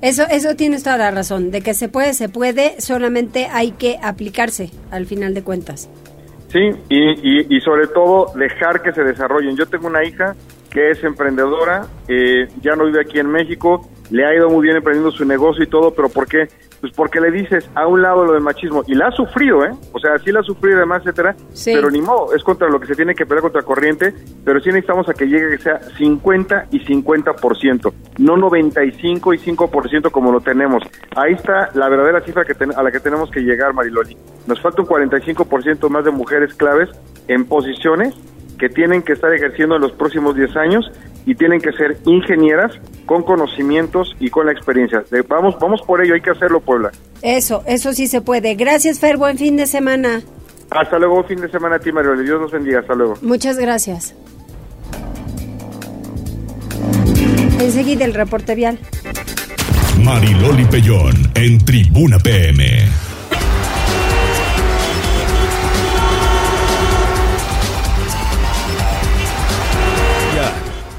[0.00, 3.98] Eso, eso tienes toda la razón, de que se puede, se puede, solamente hay que
[4.02, 5.88] aplicarse al final de cuentas.
[6.54, 9.56] Sí, y, y, sobre todo dejar que se desarrollen.
[9.56, 10.36] Yo tengo una hija
[10.74, 14.76] que es emprendedora, eh, ya no vive aquí en México, le ha ido muy bien
[14.76, 16.48] emprendiendo su negocio y todo, pero ¿por qué?
[16.80, 19.70] Pues porque le dices a un lado lo del machismo, y la ha sufrido, ¿eh?
[19.92, 22.80] O sea, sí la ha sufrido y demás, etcétera, pero ni modo, es contra lo
[22.80, 24.12] que se tiene que pelear contra corriente,
[24.44, 30.10] pero sí necesitamos a que llegue que sea 50 y 50%, no 95 y 5%
[30.10, 30.82] como lo tenemos.
[31.14, 34.16] Ahí está la verdadera cifra que a la que tenemos que llegar, Mariloli.
[34.48, 36.90] Nos falta un 45% más de mujeres claves
[37.28, 38.12] en posiciones
[38.58, 40.90] que tienen que estar ejerciendo en los próximos 10 años
[41.26, 42.72] y tienen que ser ingenieras
[43.06, 45.02] con conocimientos y con la experiencia.
[45.28, 46.90] Vamos, vamos por ello, hay que hacerlo, Puebla.
[47.22, 48.54] Eso, eso sí se puede.
[48.54, 50.22] Gracias, Fer, buen fin de semana.
[50.70, 52.16] Hasta luego, fin de semana a ti, Mario.
[52.16, 53.16] Dios los bendiga, hasta luego.
[53.22, 54.14] Muchas gracias.
[57.60, 58.78] Enseguida el reporte vial.
[60.02, 63.03] Mariloli Pellón en Tribuna PM.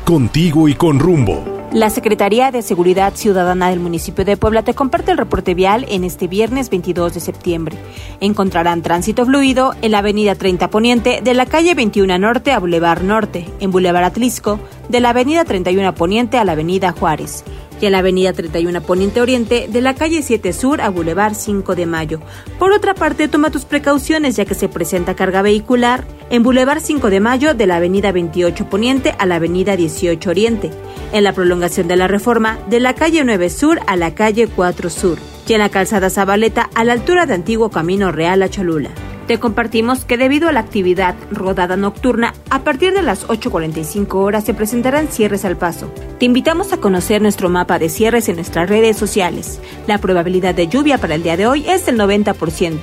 [0.06, 1.44] Contigo y con rumbo.
[1.74, 6.04] La Secretaría de Seguridad Ciudadana del municipio de Puebla te comparte el reporte vial en
[6.04, 7.76] este viernes 22 de septiembre.
[8.22, 13.02] Encontrarán tránsito fluido en la avenida 30 Poniente de la calle 21 Norte a Boulevard
[13.02, 17.44] Norte, en Boulevard Atlisco, de la avenida 31 Poniente a la avenida Juárez
[17.82, 21.76] y en la avenida 31 Poniente Oriente de la calle 7 Sur a Boulevard 5
[21.76, 22.20] de Mayo.
[22.60, 27.10] Por otra parte, toma tus precauciones ya que se presenta carga vehicular en Boulevard 5
[27.10, 30.72] de Mayo de la avenida 28 Poniente a la avenida 18 Oriente,
[31.12, 34.90] en la prolongación de la reforma de la calle 9 Sur a la calle 4
[34.90, 35.18] Sur
[35.48, 38.92] y en la calzada Zabaleta a la altura de Antiguo Camino Real a Cholula.
[39.28, 44.44] Te compartimos que debido a la actividad rodada nocturna, a partir de las 8.45 horas
[44.44, 45.92] se presentarán cierres al paso.
[46.20, 49.60] Te invitamos a conocer nuestro mapa de cierres en nuestras redes sociales.
[49.88, 52.78] La probabilidad de lluvia para el día de hoy es del 90%.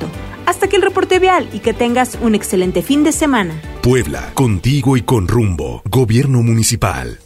[0.45, 3.55] Hasta que el reporte vial y que tengas un excelente fin de semana.
[3.80, 5.82] Puebla, contigo y con rumbo.
[5.88, 7.22] Gobierno Municipal.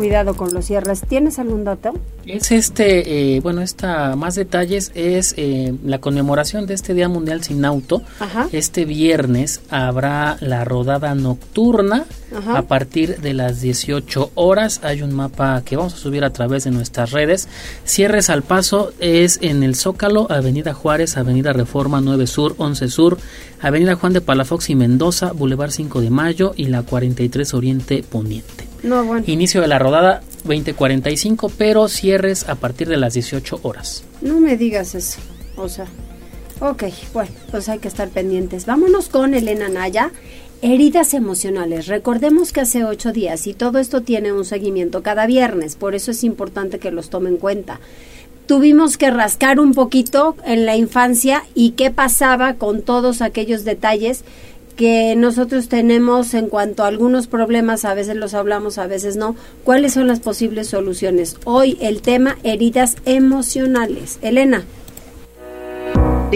[0.00, 1.02] Cuidado con los cierres.
[1.06, 1.92] ¿Tienes algún dato?
[2.24, 7.44] Es este, eh, bueno, esta más detalles es eh, la conmemoración de este Día Mundial
[7.44, 8.00] sin Auto.
[8.50, 12.06] Este viernes habrá la rodada nocturna
[12.46, 14.80] a partir de las 18 horas.
[14.84, 17.46] Hay un mapa que vamos a subir a través de nuestras redes.
[17.84, 23.18] Cierres al paso es en el Zócalo, Avenida Juárez, Avenida Reforma 9 Sur, 11 Sur,
[23.60, 28.69] Avenida Juan de Palafox y Mendoza, Boulevard 5 de Mayo y la 43 Oriente Poniente.
[28.82, 29.24] No, bueno.
[29.26, 34.04] Inicio de la rodada 2045, pero cierres a partir de las 18 horas.
[34.22, 35.20] No me digas eso.
[35.56, 35.86] O sea,
[36.60, 38.66] ok, bueno, pues hay que estar pendientes.
[38.66, 40.10] Vámonos con Elena Naya.
[40.62, 41.86] Heridas emocionales.
[41.86, 46.10] Recordemos que hace ocho días y todo esto tiene un seguimiento cada viernes, por eso
[46.10, 47.80] es importante que los tomen en cuenta.
[48.46, 54.24] Tuvimos que rascar un poquito en la infancia y qué pasaba con todos aquellos detalles
[54.80, 59.36] que nosotros tenemos en cuanto a algunos problemas, a veces los hablamos, a veces no,
[59.62, 61.36] cuáles son las posibles soluciones.
[61.44, 64.18] Hoy el tema heridas emocionales.
[64.22, 64.64] Elena.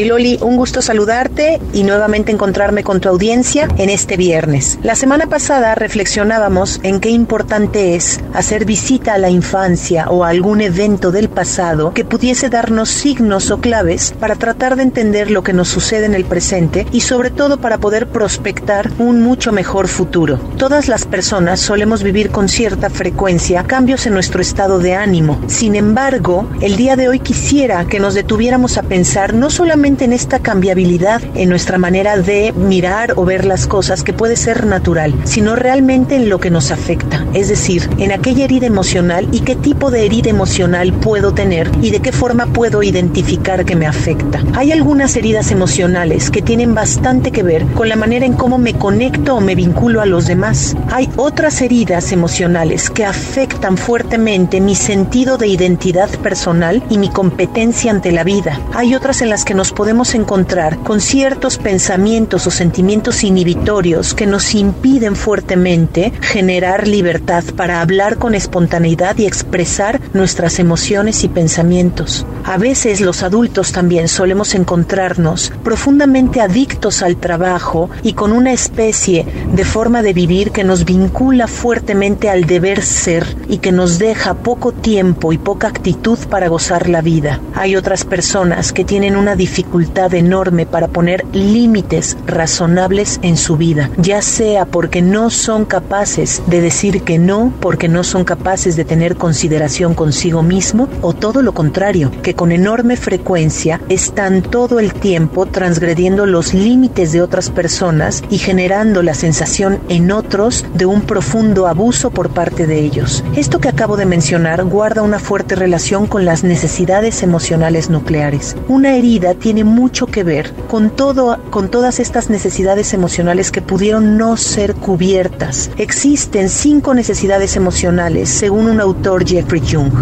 [0.02, 4.78] Loli, un gusto saludarte y nuevamente encontrarme con tu audiencia en este viernes.
[4.82, 10.60] La semana pasada reflexionábamos en qué importante es hacer visita a la infancia o algún
[10.60, 15.52] evento del pasado que pudiese darnos signos o claves para tratar de entender lo que
[15.52, 20.40] nos sucede en el presente y sobre todo para poder prospectar un mucho mejor futuro.
[20.56, 25.40] Todas las personas solemos vivir con cierta frecuencia cambios en nuestro estado de ánimo.
[25.46, 30.14] Sin embargo, el día de hoy quisiera que nos detuviéramos a pensar no solamente en
[30.14, 35.14] esta cambiabilidad en nuestra manera de mirar o ver las cosas que puede ser natural,
[35.24, 39.56] sino realmente en lo que nos afecta, es decir, en aquella herida emocional y qué
[39.56, 44.42] tipo de herida emocional puedo tener y de qué forma puedo identificar que me afecta.
[44.54, 48.72] Hay algunas heridas emocionales que tienen bastante que ver con la manera en cómo me
[48.72, 50.74] conecto o me vinculo a los demás.
[50.90, 57.90] Hay otras heridas emocionales que afectan fuertemente mi sentido de identidad personal y mi competencia
[57.90, 58.58] ante la vida.
[58.72, 64.26] Hay otras en las que nos podemos encontrar con ciertos pensamientos o sentimientos inhibitorios que
[64.26, 72.26] nos impiden fuertemente generar libertad para hablar con espontaneidad y expresar nuestras emociones y pensamientos.
[72.44, 79.26] A veces los adultos también solemos encontrarnos profundamente adictos al trabajo y con una especie
[79.52, 84.34] de forma de vivir que nos vincula fuertemente al deber ser y que nos deja
[84.34, 87.40] poco tiempo y poca actitud para gozar la vida.
[87.54, 93.56] Hay otras personas que tienen una dificultad dificultad enorme para poner límites razonables en su
[93.56, 98.76] vida, ya sea porque no son capaces de decir que no, porque no son capaces
[98.76, 104.80] de tener consideración consigo mismo, o todo lo contrario, que con enorme frecuencia están todo
[104.80, 110.84] el tiempo transgrediendo los límites de otras personas y generando la sensación en otros de
[110.84, 113.24] un profundo abuso por parte de ellos.
[113.34, 118.56] Esto que acabo de mencionar guarda una fuerte relación con las necesidades emocionales nucleares.
[118.68, 124.16] Una herida tiene mucho que ver con todo, con todas estas necesidades emocionales que pudieron
[124.16, 125.70] no ser cubiertas.
[125.76, 129.92] Existen cinco necesidades emocionales, según un autor Jeffrey Jung.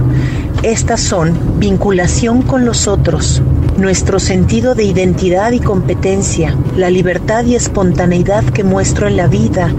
[0.62, 3.42] Estas son vinculación con los otros,
[3.76, 9.72] nuestro sentido de identidad y competencia, la libertad y espontaneidad que muestro en la vida,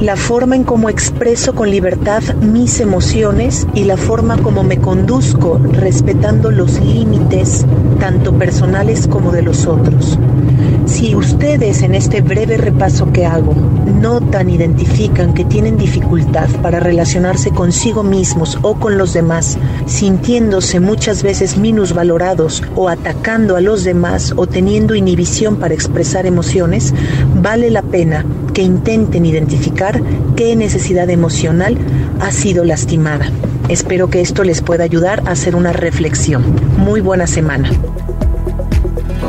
[0.00, 5.58] la forma en cómo expreso con libertad mis emociones y la forma como me conduzco
[5.58, 7.64] respetando los límites
[8.00, 10.18] tanto personales como de los otros.
[10.86, 13.54] Si ustedes en este breve repaso que hago
[14.04, 19.56] notan, identifican que tienen dificultad para relacionarse consigo mismos o con los demás,
[19.86, 26.94] sintiéndose muchas veces minusvalorados o atacando a los demás o teniendo inhibición para expresar emociones,
[27.34, 30.02] vale la pena que intenten identificar
[30.36, 31.78] qué necesidad emocional
[32.20, 33.30] ha sido lastimada.
[33.68, 36.44] Espero que esto les pueda ayudar a hacer una reflexión.
[36.76, 37.70] Muy buena semana.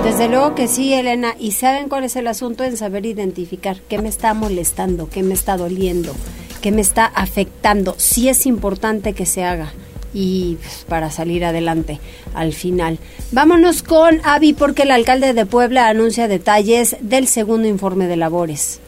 [0.06, 1.36] Desde luego que sí, Elena.
[1.40, 2.64] ¿Y saben cuál es el asunto?
[2.64, 6.14] En saber identificar qué me está molestando, qué me está doliendo,
[6.62, 7.96] qué me está afectando.
[7.98, 9.74] Sí es importante que se haga
[10.14, 12.00] y pues, para salir adelante
[12.36, 13.00] al final.
[13.32, 18.82] Vámonos con Avi porque el alcalde de Puebla anuncia detalles del segundo informe de labores.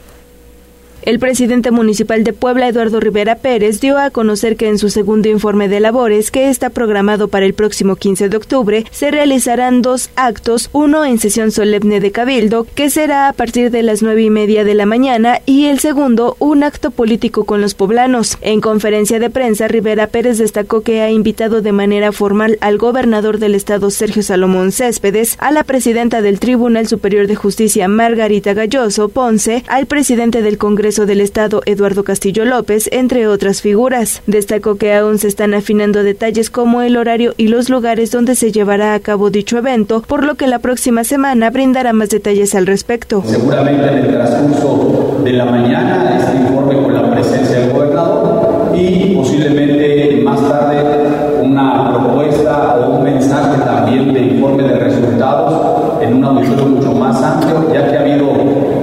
[1.04, 5.30] El presidente municipal de Puebla, Eduardo Rivera Pérez, dio a conocer que en su segundo
[5.30, 10.10] informe de labores, que está programado para el próximo 15 de octubre, se realizarán dos
[10.16, 14.30] actos, uno en sesión solemne de Cabildo, que será a partir de las nueve y
[14.30, 18.38] media de la mañana, y el segundo, un acto político con los poblanos.
[18.41, 23.39] En conferencia de prensa, Rivera Pérez destacó que ha invitado de manera formal al gobernador
[23.39, 29.10] del estado, Sergio Salomón Céspedes, a la presidenta del Tribunal Superior de Justicia, Margarita Galloso
[29.10, 34.22] Ponce, al presidente del Congreso del Estado Eduardo Castillo López, entre otras figuras.
[34.26, 38.54] Destacó que aún se están afinando detalles como el horario y los lugares donde se
[38.54, 42.68] llevará a cabo dicho evento, por lo que la próxima semana brindará más detalles al
[42.68, 43.22] respecto.
[43.26, 49.14] Seguramente en el transcurso de la mañana este informe con la presencia del gobernador y
[49.14, 56.24] posiblemente más tarde una propuesta o un mensaje también de informe de resultados en un
[56.24, 58.30] auditorio mucho más amplio, ya que ha habido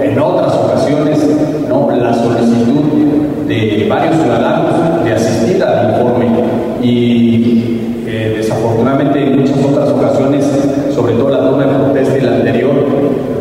[0.03, 1.15] en otras ocasiones
[2.05, 2.13] la
[3.89, 6.26] varios ciudadanos de asistir al informe
[6.82, 10.45] y eh, desafortunadamente en muchas otras ocasiones,
[10.95, 12.74] sobre todo la toma de protesta y la anterior,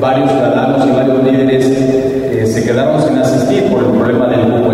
[0.02, 4.73] varios ciudadanos y varios líderes eh, se quedaron sin asistir por el problema del cupo.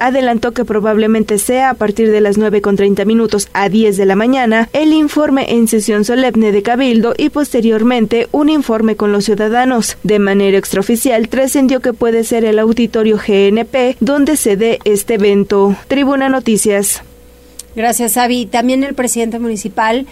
[0.00, 4.06] Adelantó que probablemente sea a partir de las 9 con 30 minutos a 10 de
[4.06, 9.24] la mañana el informe en sesión solemne de Cabildo y posteriormente un informe con los
[9.24, 9.96] ciudadanos.
[10.02, 15.76] De manera extraoficial trascendió que puede ser el auditorio GNP donde se dé este evento.
[15.88, 17.02] Tribuna Noticias.
[17.76, 18.46] Gracias, Avi.
[18.46, 20.06] También el presidente municipal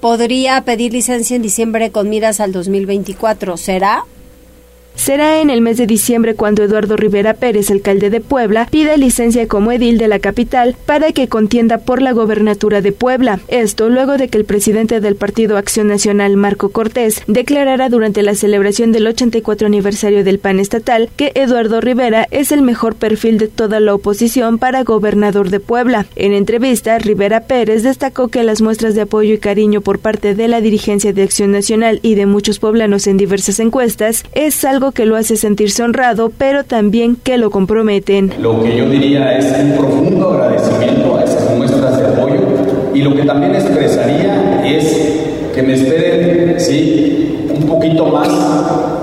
[0.00, 3.56] podría pedir licencia en diciembre con miras al 2024.
[3.56, 4.04] ¿Será?
[4.96, 9.46] Será en el mes de diciembre cuando Eduardo Rivera Pérez, alcalde de Puebla, pida licencia
[9.46, 13.40] como edil de la capital para que contienda por la gobernatura de Puebla.
[13.48, 18.34] Esto luego de que el presidente del Partido Acción Nacional, Marco Cortés, declarara durante la
[18.34, 23.48] celebración del 84 aniversario del PAN estatal que Eduardo Rivera es el mejor perfil de
[23.48, 26.06] toda la oposición para gobernador de Puebla.
[26.16, 30.48] En entrevista, Rivera Pérez destacó que las muestras de apoyo y cariño por parte de
[30.48, 35.06] la dirigencia de Acción Nacional y de muchos poblanos en diversas encuestas es algo que
[35.06, 38.32] lo hace sentirse honrado, pero también que lo comprometen.
[38.40, 42.40] Lo que yo diría es un profundo agradecimiento a esas muestras de apoyo
[42.94, 48.28] y lo que también expresaría es que me esperen, sí, un poquito más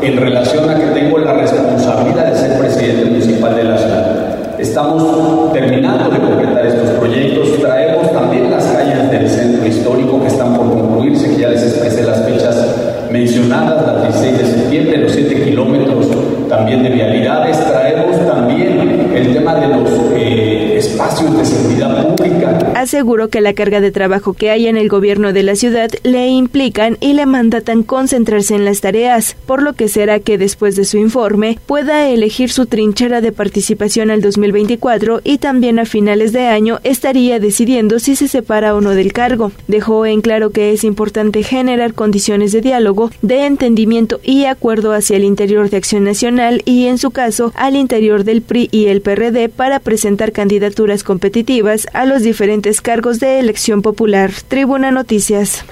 [0.02, 4.60] en relación a que tengo la responsabilidad de ser presidente municipal de la ciudad.
[4.60, 10.56] Estamos terminando de completar estos proyectos, traemos también las calles del centro histórico que están
[10.56, 12.56] por concluirse, que ya les expresé las fechas
[13.14, 16.08] mencionadas, la 16 de septiembre, los 7 kilómetros
[16.50, 17.64] también de vialidades.
[17.64, 20.23] Traemos también el tema de los eh,
[22.76, 26.28] Aseguró que la carga de trabajo que hay en el gobierno de la ciudad le
[26.28, 30.86] implican y le mandatan concentrarse en las tareas, por lo que será que después de
[30.86, 36.48] su informe pueda elegir su trinchera de participación al 2024 y también a finales de
[36.48, 39.52] año estaría decidiendo si se separa o no del cargo.
[39.68, 45.18] Dejó en claro que es importante generar condiciones de diálogo, de entendimiento y acuerdo hacia
[45.18, 49.02] el interior de Acción Nacional y, en su caso, al interior del PRI y el
[49.02, 54.32] PRD para presentar candidaturas competitivas a los diferentes cargos de elección popular.
[54.50, 55.66] Tribuna Noticias.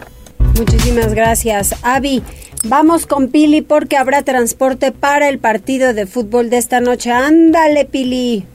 [0.57, 2.23] Muchísimas gracias, Avi.
[2.63, 7.11] Vamos con Pili porque habrá transporte para el partido de fútbol de esta noche.
[7.11, 8.45] Ándale, Pili.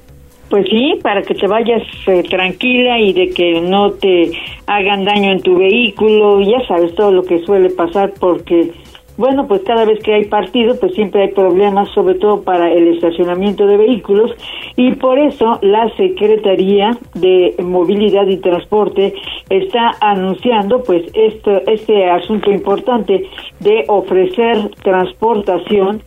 [0.48, 4.30] Pues sí, para que te vayas eh, tranquila y de que no te
[4.66, 8.70] hagan daño en tu vehículo, ya sabes todo lo que suele pasar porque
[9.16, 12.88] bueno, pues cada vez que hay partido, pues siempre hay problemas, sobre todo para el
[12.88, 14.32] estacionamiento de vehículos,
[14.76, 19.14] y por eso la Secretaría de Movilidad y Transporte
[19.48, 23.26] está anunciando, pues, este, este asunto importante
[23.60, 26.02] de ofrecer transportación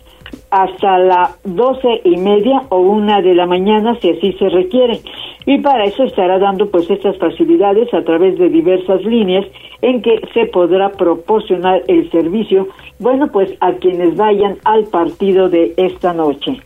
[0.52, 5.00] hasta las doce y media o una de la mañana si así se requiere.
[5.46, 9.46] Y para eso estará dando pues estas facilidades a través de diversas líneas
[9.82, 12.68] en que se podrá proporcionar el servicio
[13.00, 16.60] bueno pues a quienes vayan al partido de esta noche.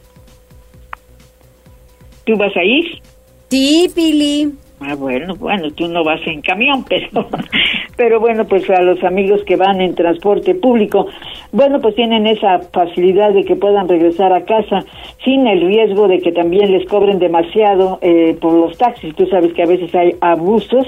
[2.26, 3.02] ¿tú vas a ir?
[3.50, 4.52] Sí, Pili
[4.86, 7.28] Ah, bueno, bueno, tú no vas en camión, pero,
[7.96, 11.08] pero bueno, pues a los amigos que van en transporte público,
[11.54, 14.84] bueno, pues tienen esa facilidad de que puedan regresar a casa
[15.24, 19.16] sin el riesgo de que también les cobren demasiado eh, por los taxis.
[19.16, 20.86] Tú sabes que a veces hay abusos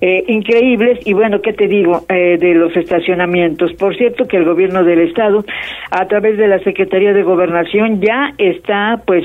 [0.00, 3.72] eh, increíbles y bueno, ¿qué te digo eh, de los estacionamientos?
[3.72, 5.44] Por cierto que el gobierno del estado,
[5.90, 9.24] a través de la Secretaría de Gobernación, ya está pues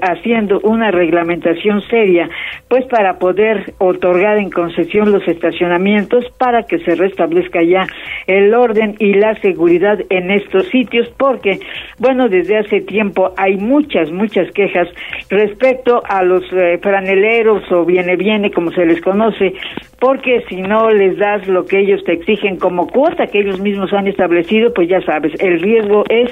[0.00, 2.28] haciendo una reglamentación seria,
[2.68, 7.86] pues para poder otorgar en concesión los estacionamientos para que se restablezca ya
[8.26, 11.60] el orden y la seguridad en estos sitios porque,
[11.98, 14.88] bueno, desde hace tiempo hay muchas, muchas quejas
[15.30, 19.54] respecto a los eh, franeleros o viene viene como se les conoce,
[19.98, 23.92] porque si no les das lo que ellos te exigen como cuota que ellos mismos
[23.92, 26.30] han establecido, pues ya sabes, el riesgo es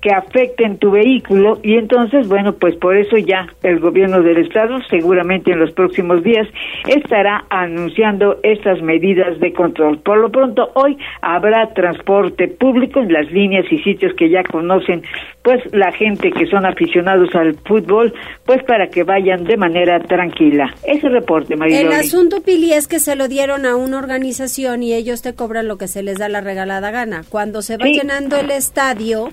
[0.00, 4.78] que afecten tu vehículo y entonces, bueno, pues por eso ya el gobierno del estado
[4.88, 6.46] seguramente en los próximos días
[6.88, 9.98] estará anunciando estas medidas de control.
[9.98, 15.02] Por lo pronto, hoy habrá transporte público en las líneas y sitios que ya conocen,
[15.42, 18.12] pues la gente que son aficionados al fútbol,
[18.44, 20.74] pues para que vayan de manera tranquila.
[20.84, 21.80] Ese reporte, María.
[21.80, 25.68] El asunto, Pili, es que se lo dieron a una organización y ellos te cobran
[25.68, 27.22] lo que se les da la regalada gana.
[27.28, 29.30] Cuando se va llenando el estadio,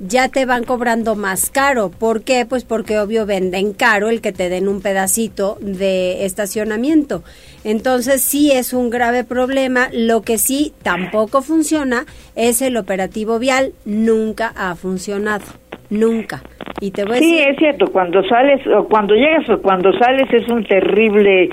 [0.00, 1.90] ya te van cobrando más caro.
[1.90, 2.46] ¿Por qué?
[2.48, 7.22] Pues porque obvio venden caro el que te den un pedacito de estacionamiento.
[7.64, 9.88] Entonces sí es un grave problema.
[9.92, 13.72] Lo que sí tampoco funciona es el operativo vial.
[13.84, 15.44] Nunca ha funcionado.
[15.90, 16.42] Nunca.
[16.80, 17.48] Y te voy a sí, decir...
[17.50, 17.86] es cierto.
[17.92, 21.50] Cuando sales o cuando llegas o cuando sales es un terrible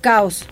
[0.00, 0.48] caos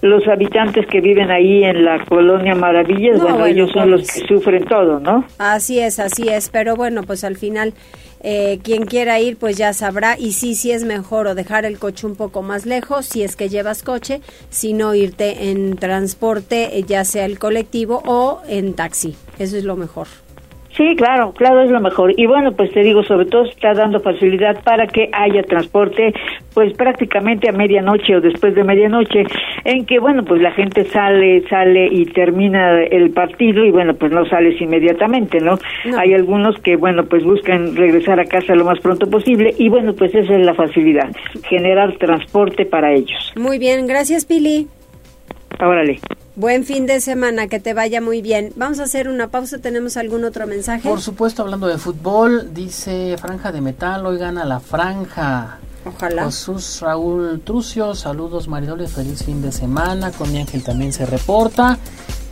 [0.00, 4.64] los habitantes que viven ahí en la colonia Maravillas, bueno, ellos son los que sufren
[4.64, 5.24] todo, ¿no?
[5.38, 7.74] Así es, así es, pero bueno, pues al final
[8.20, 11.78] eh, quien quiera ir pues ya sabrá y sí, sí es mejor o dejar el
[11.78, 14.20] coche un poco más lejos si es que llevas coche,
[14.50, 19.76] sino irte en transporte, eh, ya sea el colectivo o en taxi, eso es lo
[19.76, 20.08] mejor.
[20.76, 22.12] Sí, claro, claro, es lo mejor.
[22.18, 26.12] Y bueno, pues te digo, sobre todo está dando facilidad para que haya transporte,
[26.52, 29.24] pues prácticamente a medianoche o después de medianoche,
[29.64, 34.12] en que, bueno, pues la gente sale, sale y termina el partido y, bueno, pues
[34.12, 35.58] no sales inmediatamente, ¿no?
[35.96, 39.94] Hay algunos que, bueno, pues buscan regresar a casa lo más pronto posible y, bueno,
[39.94, 41.08] pues esa es la facilidad,
[41.48, 43.32] generar transporte para ellos.
[43.34, 44.66] Muy bien, gracias, Pili.
[45.58, 46.00] Órale.
[46.36, 48.52] Buen fin de semana, que te vaya muy bien.
[48.56, 50.86] Vamos a hacer una pausa, ¿tenemos algún otro mensaje?
[50.86, 55.56] Por supuesto, hablando de fútbol, dice Franja de Metal, hoy gana la Franja.
[55.86, 56.26] Ojalá.
[56.26, 60.12] Jesús Raúl Trucio, saludos Maridoli, feliz fin de semana.
[60.12, 61.78] Con mi ángel también se reporta.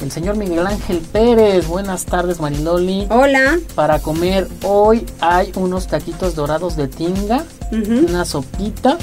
[0.03, 3.07] El señor Miguel Ángel Pérez, buenas tardes Mariloli.
[3.09, 3.59] Hola.
[3.75, 8.99] Para comer hoy hay unos taquitos dorados de tinga, una sopita,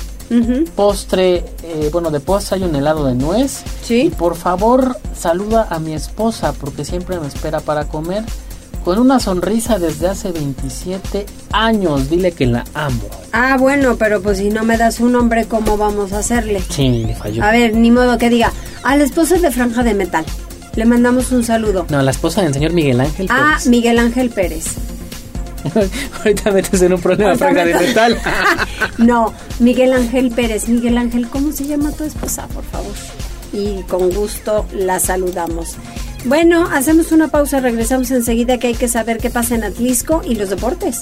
[0.76, 3.64] Postre, eh, bueno, de postre hay un helado de nuez.
[3.84, 4.04] Sí.
[4.04, 8.24] Y por favor, saluda a mi esposa porque siempre me espera para comer.
[8.86, 13.04] Con una sonrisa desde hace 27 años, dile que la amo.
[13.32, 16.64] Ah, bueno, pero pues si no me das un nombre, ¿cómo vamos a hacerle?
[16.68, 17.44] Sí, le falló.
[17.44, 18.52] A ver, ni modo que diga,
[18.84, 20.26] a la esposa de Franja de Metal.
[20.76, 21.86] Le mandamos un saludo.
[21.90, 23.44] No, a la esposa del señor Miguel Ángel Pérez.
[23.44, 24.66] Ah, Miguel Ángel Pérez.
[26.20, 28.18] Ahorita metes en un problema, Metal.
[28.98, 30.68] no, Miguel Ángel Pérez.
[30.68, 32.94] Miguel Ángel, ¿cómo se llama tu esposa, por favor?
[33.54, 35.78] Y con gusto la saludamos.
[36.26, 40.36] Bueno, hacemos una pausa, regresamos enseguida que hay que saber qué pasa en Atlisco y
[40.36, 41.02] los deportes.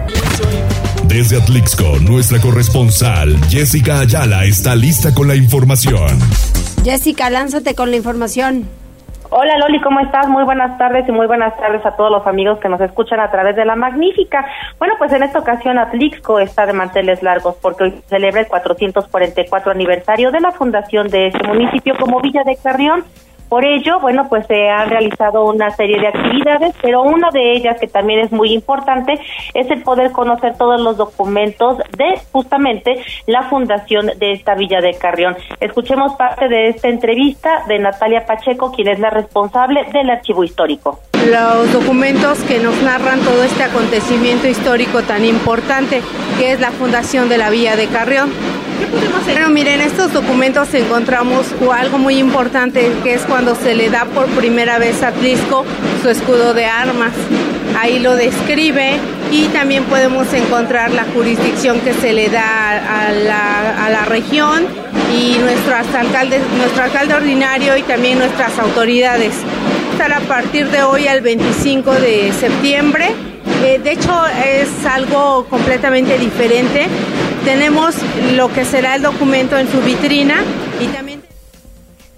[1.07, 6.17] Desde Atlixco, nuestra corresponsal Jessica Ayala está lista con la información.
[6.83, 8.67] Jessica, lánzate con la información.
[9.33, 10.27] Hola Loli, ¿cómo estás?
[10.27, 13.31] Muy buenas tardes y muy buenas tardes a todos los amigos que nos escuchan a
[13.31, 14.45] través de la magnífica.
[14.77, 19.71] Bueno, pues en esta ocasión Atlixco está de manteles largos porque hoy celebra el 444
[19.71, 23.05] aniversario de la fundación de este municipio como Villa de Carrión.
[23.51, 27.77] Por ello, bueno, pues se han realizado una serie de actividades, pero una de ellas
[27.81, 29.19] que también es muy importante
[29.53, 34.93] es el poder conocer todos los documentos de justamente la fundación de esta Villa de
[34.93, 35.35] Carrión.
[35.59, 41.01] Escuchemos parte de esta entrevista de Natalia Pacheco, quien es la responsable del archivo histórico.
[41.29, 46.01] Los documentos que nos narran todo este acontecimiento histórico tan importante
[46.39, 48.31] que es la fundación de la Villa de Carrión.
[49.25, 54.05] Bueno, miren, en estos documentos encontramos algo muy importante que es cuando se le da
[54.05, 55.65] por primera vez a Trisco
[56.01, 57.11] su escudo de armas.
[57.79, 58.97] Ahí lo describe
[59.31, 64.65] y también podemos encontrar la jurisdicción que se le da a la, a la región
[65.15, 69.33] y nuestro alcalde, nuestro alcalde ordinario y también nuestras autoridades.
[69.91, 73.09] Estar a partir de hoy al 25 de septiembre.
[73.63, 76.87] Eh, de hecho, es algo completamente diferente
[77.43, 77.95] tenemos
[78.35, 80.43] lo que será el documento en su vitrina
[80.79, 81.10] y también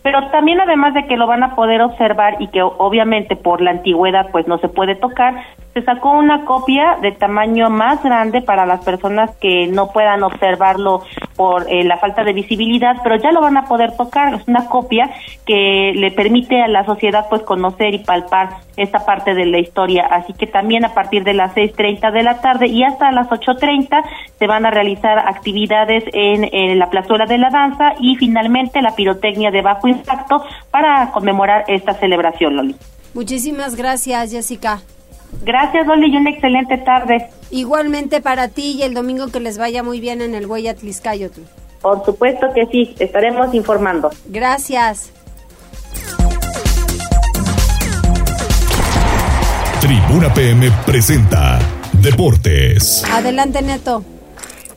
[0.03, 3.71] pero también además de que lo van a poder observar y que obviamente por la
[3.71, 5.33] antigüedad pues no se puede tocar,
[5.73, 11.01] se sacó una copia de tamaño más grande para las personas que no puedan observarlo
[11.35, 14.35] por eh, la falta de visibilidad, pero ya lo van a poder tocar.
[14.35, 15.09] Es una copia
[15.45, 20.05] que le permite a la sociedad pues conocer y palpar esta parte de la historia.
[20.05, 24.03] Así que también a partir de las 6.30 de la tarde y hasta las 8.30
[24.37, 28.95] se van a realizar actividades en, en la plazuela de la danza y finalmente la
[28.95, 32.75] pirotecnia de bajo impacto para conmemorar esta celebración, Loli.
[33.15, 34.81] Muchísimas gracias, Jessica.
[35.43, 37.27] Gracias, Loli, y una excelente tarde.
[37.51, 41.41] Igualmente para ti y el domingo que les vaya muy bien en el Huella Tliscayotl.
[41.81, 44.09] Por supuesto que sí, estaremos informando.
[44.27, 45.11] Gracias.
[49.81, 51.59] Tribuna PM presenta
[51.91, 53.03] Deportes.
[53.11, 54.03] Adelante, Neto.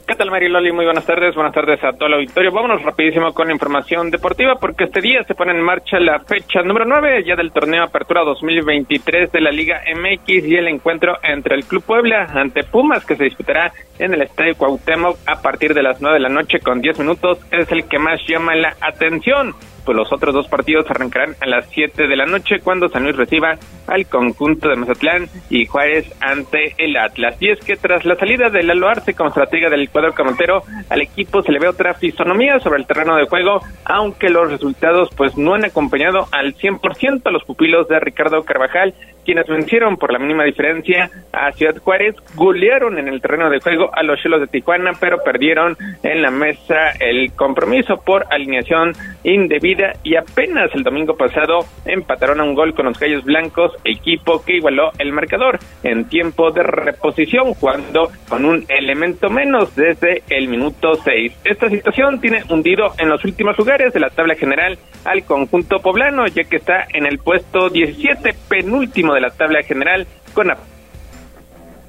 [0.07, 0.71] ¿Qué tal, Mariloli?
[0.71, 1.35] Muy buenas tardes.
[1.35, 2.53] Buenas tardes a todo el auditorio.
[2.53, 6.85] Vámonos rapidísimo con información deportiva porque este día se pone en marcha la fecha número
[6.85, 11.65] 9 ya del torneo Apertura 2023 de la Liga MX y el encuentro entre el
[11.65, 16.01] Club Puebla ante Pumas que se disputará en el Estadio Cuauhtémoc a partir de las
[16.01, 19.57] 9 de la noche con 10 minutos es el que más llama la atención
[19.87, 23.17] pues los otros dos partidos arrancarán a las 7 de la noche cuando San Luis
[23.17, 23.57] reciba
[23.87, 27.37] al conjunto de Mazatlán y Juárez ante el Atlas.
[27.41, 31.01] Y es que tras la salida de Lalo Arce como estratega del cuadro camotero, al
[31.01, 35.39] equipo se le ve otra fisonomía sobre el terreno de juego, aunque los resultados pues
[35.39, 38.93] no han acompañado al 100% a los pupilos de Ricardo Carvajal,
[39.25, 43.91] quienes vencieron por la mínima diferencia a Ciudad Juárez, golearon en el terreno de juego
[43.93, 48.93] a los Chelos de Tijuana, pero perdieron en la mesa el compromiso por alineación
[49.25, 54.43] indebida y apenas el domingo pasado empataron a un gol con los Gallos Blancos, equipo
[54.45, 60.49] que igualó el marcador en tiempo de reposición, jugando con un elemento menos desde el
[60.49, 61.33] minuto 6.
[61.45, 66.27] Esta situación tiene hundido en los últimos lugares de la tabla general al conjunto poblano,
[66.27, 70.53] ya que está en el puesto 17, penúltimo de la tabla general, con...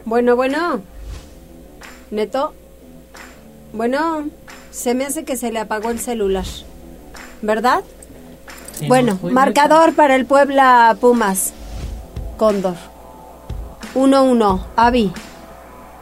[0.06, 0.82] Bueno, bueno.
[2.12, 2.54] Neto.
[3.74, 4.30] Bueno,
[4.72, 6.46] se me hace que se le apagó el celular.
[7.42, 7.84] ¿Verdad?
[8.88, 11.54] bueno, marcador para el Puebla Pumas.
[12.38, 12.76] Cóndor.
[13.96, 15.12] 1-1, Avi.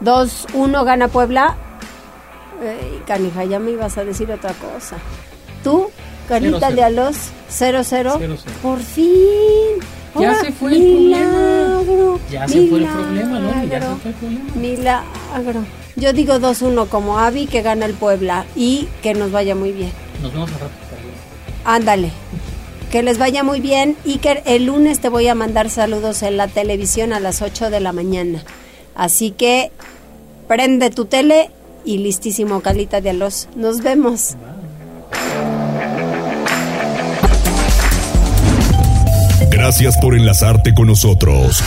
[0.02, 1.56] 2-1 gana Puebla.
[2.62, 4.96] Ey, canija, ya me ibas a decir otra cosa.
[5.64, 5.90] ¿Tú,
[6.28, 7.16] Carlita de Alos?
[7.50, 8.38] 0-0.
[8.62, 9.06] Por fin.
[10.18, 12.18] Ya se fue el problema.
[12.30, 13.64] Ya se fue el problema, ¿no?
[13.64, 14.54] Ya se fue el problema.
[14.54, 15.64] Milagro.
[15.96, 19.92] Yo digo 2-1 como Avi que gana el Puebla y que nos vaya muy bien.
[20.22, 20.85] Nos vemos a rato.
[21.66, 22.12] Ándale.
[22.92, 26.36] Que les vaya muy bien y que el lunes te voy a mandar saludos en
[26.36, 28.44] la televisión a las 8 de la mañana.
[28.94, 29.72] Así que
[30.46, 31.50] prende tu tele
[31.84, 33.48] y listísimo, Calita de Alos.
[33.56, 34.36] Nos vemos.
[39.50, 41.60] Gracias por enlazarte con nosotros.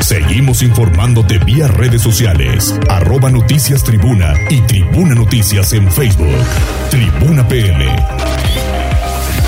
[0.00, 6.34] Seguimos informándote vía redes sociales, arroba noticias tribuna y tribuna noticias en Facebook.
[6.90, 7.46] Tribuna